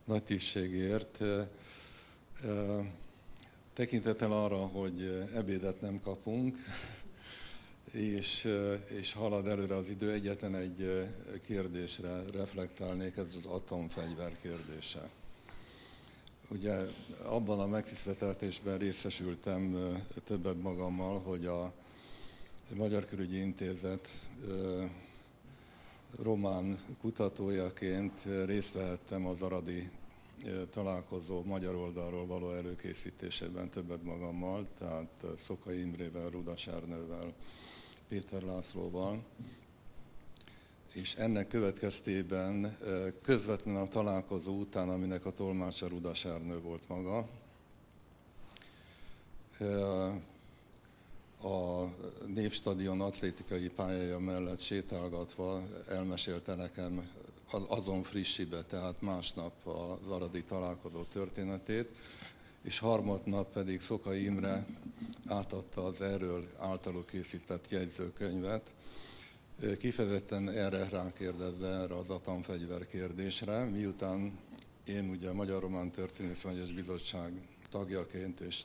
[0.05, 1.19] nagy tisztségért.
[3.73, 6.57] Tekintettel arra, hogy ebédet nem kapunk,
[7.91, 8.49] és,
[8.99, 11.09] és halad előre az idő, egyetlen egy
[11.47, 15.09] kérdésre reflektálnék, ez az atomfegyver kérdése.
[16.49, 16.75] Ugye
[17.25, 19.93] abban a megtiszteltetésben részesültem
[20.25, 21.73] többet magammal, hogy a
[22.77, 24.09] Magyar Körügyi Intézet
[26.23, 29.91] román kutatójaként részt vehettem az aradi
[30.71, 37.33] találkozó magyar oldalról való előkészítésében többet magammal, tehát Szokai Imrével, Rudas Ernővel,
[38.09, 39.25] Péter Lászlóval,
[40.95, 42.77] és ennek következtében
[43.23, 47.29] közvetlenül a találkozó után, aminek a tolmácsa Rudas Ernő volt maga,
[51.43, 51.89] a
[52.27, 57.11] Népstadion atlétikai pályája mellett sétálgatva elmesélte nekem
[57.69, 61.89] azon frissibe, tehát másnap az aradi találkozó történetét,
[62.63, 64.67] és harmadnap pedig Szokai Imre
[65.27, 68.73] átadta az erről általuk készített jegyzőkönyvet,
[69.79, 74.39] kifejezetten erre rákérdezve erre az atomfegyver kérdésre, miután
[74.85, 76.45] én ugye a Magyar-Román Történész
[76.75, 77.33] Bizottság
[77.71, 78.63] tagjaként és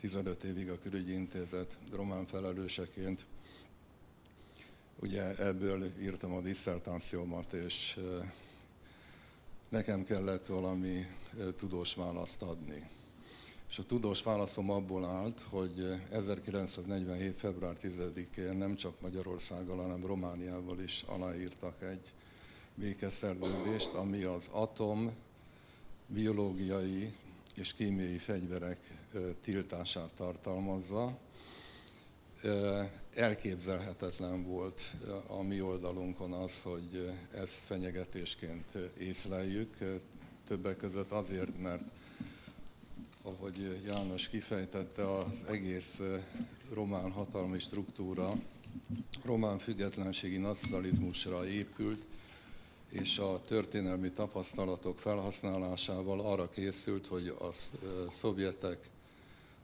[0.00, 3.24] 15 évig a külügyi intézet román felelőseként
[5.00, 8.00] ugye ebből írtam a diszertációmat, és
[9.68, 11.06] nekem kellett valami
[11.56, 12.88] tudós választ adni.
[13.68, 17.36] És a tudós válaszom abból állt, hogy 1947.
[17.36, 22.12] február 10-én nem csak Magyarországgal, hanem Romániával is aláírtak egy
[22.74, 25.14] békeszerződést, ami az atom,
[26.06, 27.12] biológiai
[27.56, 28.94] és kémiai fegyverek
[29.42, 31.18] tiltását tartalmazza.
[33.14, 34.94] Elképzelhetetlen volt
[35.26, 39.76] a mi oldalunkon az, hogy ezt fenyegetésként észleljük,
[40.46, 41.84] többek között azért, mert
[43.22, 46.00] ahogy János kifejtette, az egész
[46.72, 48.32] román hatalmi struktúra
[49.24, 52.04] román függetlenségi nacionalizmusra épült,
[53.00, 57.48] és a történelmi tapasztalatok felhasználásával arra készült, hogy a
[58.10, 58.88] szovjetek,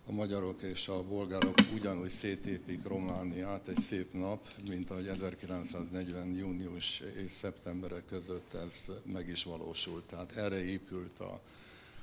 [0.06, 6.34] a magyarok és a bolgárok ugyanúgy szétépik Romániát egy szép nap, mint ahogy 1940.
[6.34, 10.04] június és szeptemberek között ez meg is valósult.
[10.04, 11.40] Tehát erre épült a,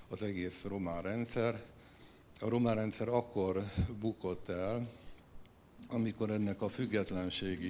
[0.10, 1.64] az egész román rendszer.
[2.40, 3.64] A román rendszer akkor
[4.00, 4.90] bukott el,
[5.90, 7.68] amikor ennek a függetlenségi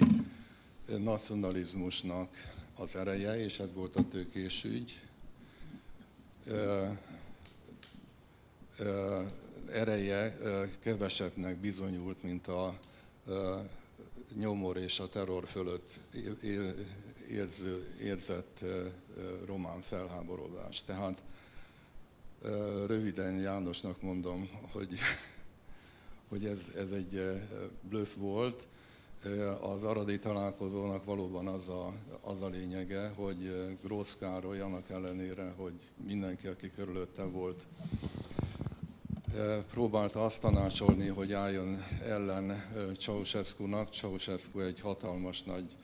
[0.98, 5.02] nacionalizmusnak az ereje, és ez volt a tőkés ügy,
[9.72, 10.36] ereje
[10.78, 12.78] kevesebbnek bizonyult, mint a
[14.34, 15.98] nyomor és a terror fölött
[17.28, 18.64] érző, érzett
[19.46, 20.82] román felháborodás.
[20.84, 21.22] Tehát
[22.86, 24.98] röviden Jánosnak mondom, hogy,
[26.28, 27.40] hogy ez, ez egy
[27.80, 28.66] blöff volt,
[29.60, 35.72] az aradi találkozónak valóban az a, az a lényege, hogy Grósz Károly annak ellenére, hogy
[36.04, 37.66] mindenki, aki körülötte volt,
[39.70, 42.64] próbálta azt tanácsolni, hogy álljon ellen
[42.98, 43.92] Ceausescu-nak.
[43.92, 45.76] Ceausescu egy hatalmas nagy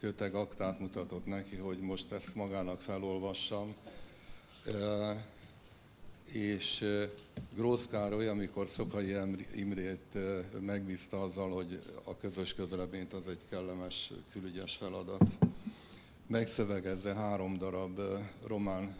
[0.00, 3.74] köteg aktát mutatott neki, hogy most ezt magának felolvassam
[6.32, 6.84] és
[7.56, 9.16] Grósz Károly, amikor Szokai
[9.54, 10.18] Imrét
[10.60, 15.38] megbízta azzal, hogy a közös közleményt az egy kellemes külügyes feladat,
[16.26, 18.00] megszövegezze három darab
[18.46, 18.96] román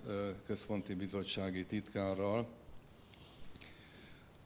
[0.47, 2.47] központi bizottsági titkárral,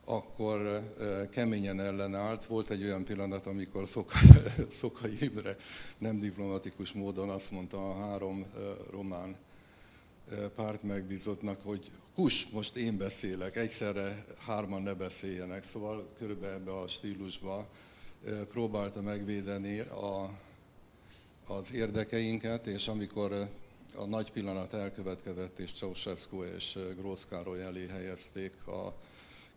[0.04, 0.82] akkor
[1.30, 2.44] keményen ellenállt.
[2.44, 4.18] Volt egy olyan pillanat, amikor Szoka,
[4.68, 5.56] Szokai Imre
[5.98, 8.46] nem diplomatikus módon azt mondta a három
[8.90, 9.36] román
[10.54, 15.64] párt megbízottnak, hogy kus, most én beszélek, egyszerre hárman ne beszéljenek.
[15.64, 17.68] Szóval körülbelül ebbe a stílusba
[18.48, 20.38] próbálta megvédeni a,
[21.46, 23.48] az érdekeinket, és amikor
[23.94, 28.94] a nagy pillanat elkövetkezett, és Ceausescu és Grósz Károly elé helyezték a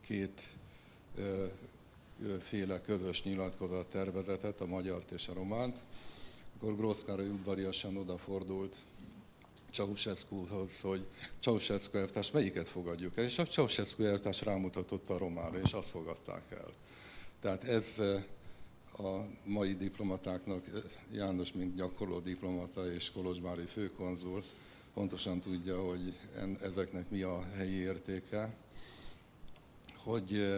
[0.02, 0.54] két
[2.40, 5.82] féle közös nyilatkozat tervezetet, a magyart és a románt,
[6.56, 8.76] akkor Grósz Károly udvariasan odafordult
[9.72, 11.08] Ceausescuhoz, hogy
[11.40, 16.44] Ceausescu elvtárs melyiket fogadjuk el, és a Ceausescu elvtárs rámutatott a románra, és azt fogadták
[16.52, 16.74] el.
[17.42, 18.02] Tehát ez
[18.98, 20.66] a mai diplomatáknak,
[21.12, 24.44] János, mint gyakorló diplomata és Kolozsvári főkonzul,
[24.94, 26.18] pontosan tudja, hogy
[26.62, 28.56] ezeknek mi a helyi értéke,
[29.96, 30.56] hogy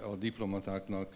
[0.00, 1.14] a diplomatáknak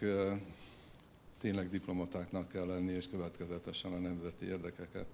[1.40, 5.06] tényleg diplomatáknak kell lenni, és következetesen a nemzeti érdekeket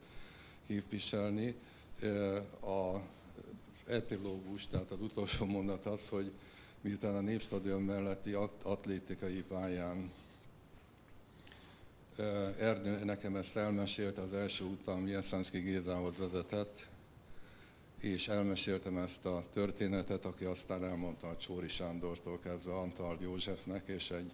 [0.68, 1.54] képviselni.
[2.60, 6.32] Az epilógus, tehát az utolsó mondat az, hogy
[6.80, 8.32] miután a Népstadion melletti
[8.62, 10.10] atlétikai pályán
[12.58, 16.88] Erdő nekem ezt elmesélte, az első utam Jenszánszki Gézához vezetett,
[18.00, 24.10] és elmeséltem ezt a történetet, aki aztán elmondta a Csóri Sándortól kezdve Antal Józsefnek, és
[24.10, 24.32] egy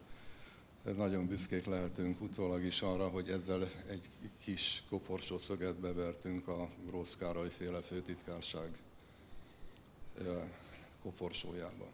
[0.93, 4.09] nagyon büszkék lehetünk utólag is arra, hogy ezzel egy
[4.43, 8.69] kis koporsó szöget bevertünk a Grósz Károly féle főtitkárság
[11.03, 11.87] koporsójába.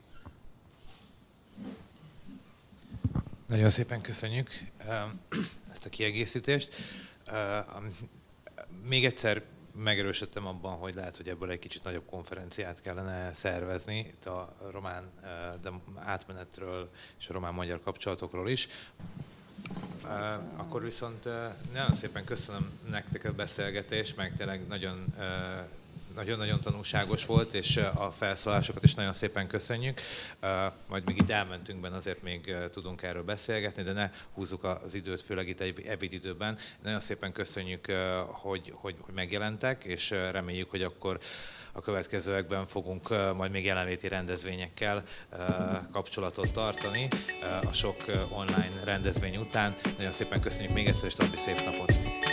[3.46, 4.50] Nagyon szépen köszönjük
[5.70, 6.74] ezt a kiegészítést.
[8.84, 9.42] Még egyszer
[9.82, 15.10] megerősödtem abban, hogy lehet, hogy ebből egy kicsit nagyobb konferenciát kellene szervezni, itt a román
[15.62, 18.68] de átmenetről és a román-magyar kapcsolatokról is.
[20.56, 21.24] Akkor viszont
[21.72, 25.14] nagyon szépen köszönöm nektek a beszélgetést, meg tényleg nagyon
[26.14, 30.00] nagyon-nagyon tanulságos volt, és a felszólásokat is nagyon szépen köszönjük.
[30.88, 35.22] Majd még itt elmentünk benne, azért még tudunk erről beszélgetni, de ne húzzuk az időt,
[35.22, 36.58] főleg itt egy ebédidőben.
[36.82, 37.86] Nagyon szépen köszönjük,
[38.26, 41.18] hogy, hogy, hogy megjelentek, és reméljük, hogy akkor
[41.72, 45.02] a következőekben fogunk majd még jelenléti rendezvényekkel
[45.92, 47.08] kapcsolatot tartani
[47.68, 47.96] a sok
[48.28, 49.74] online rendezvény után.
[49.96, 52.29] Nagyon szépen köszönjük még egyszer, és további szép napot!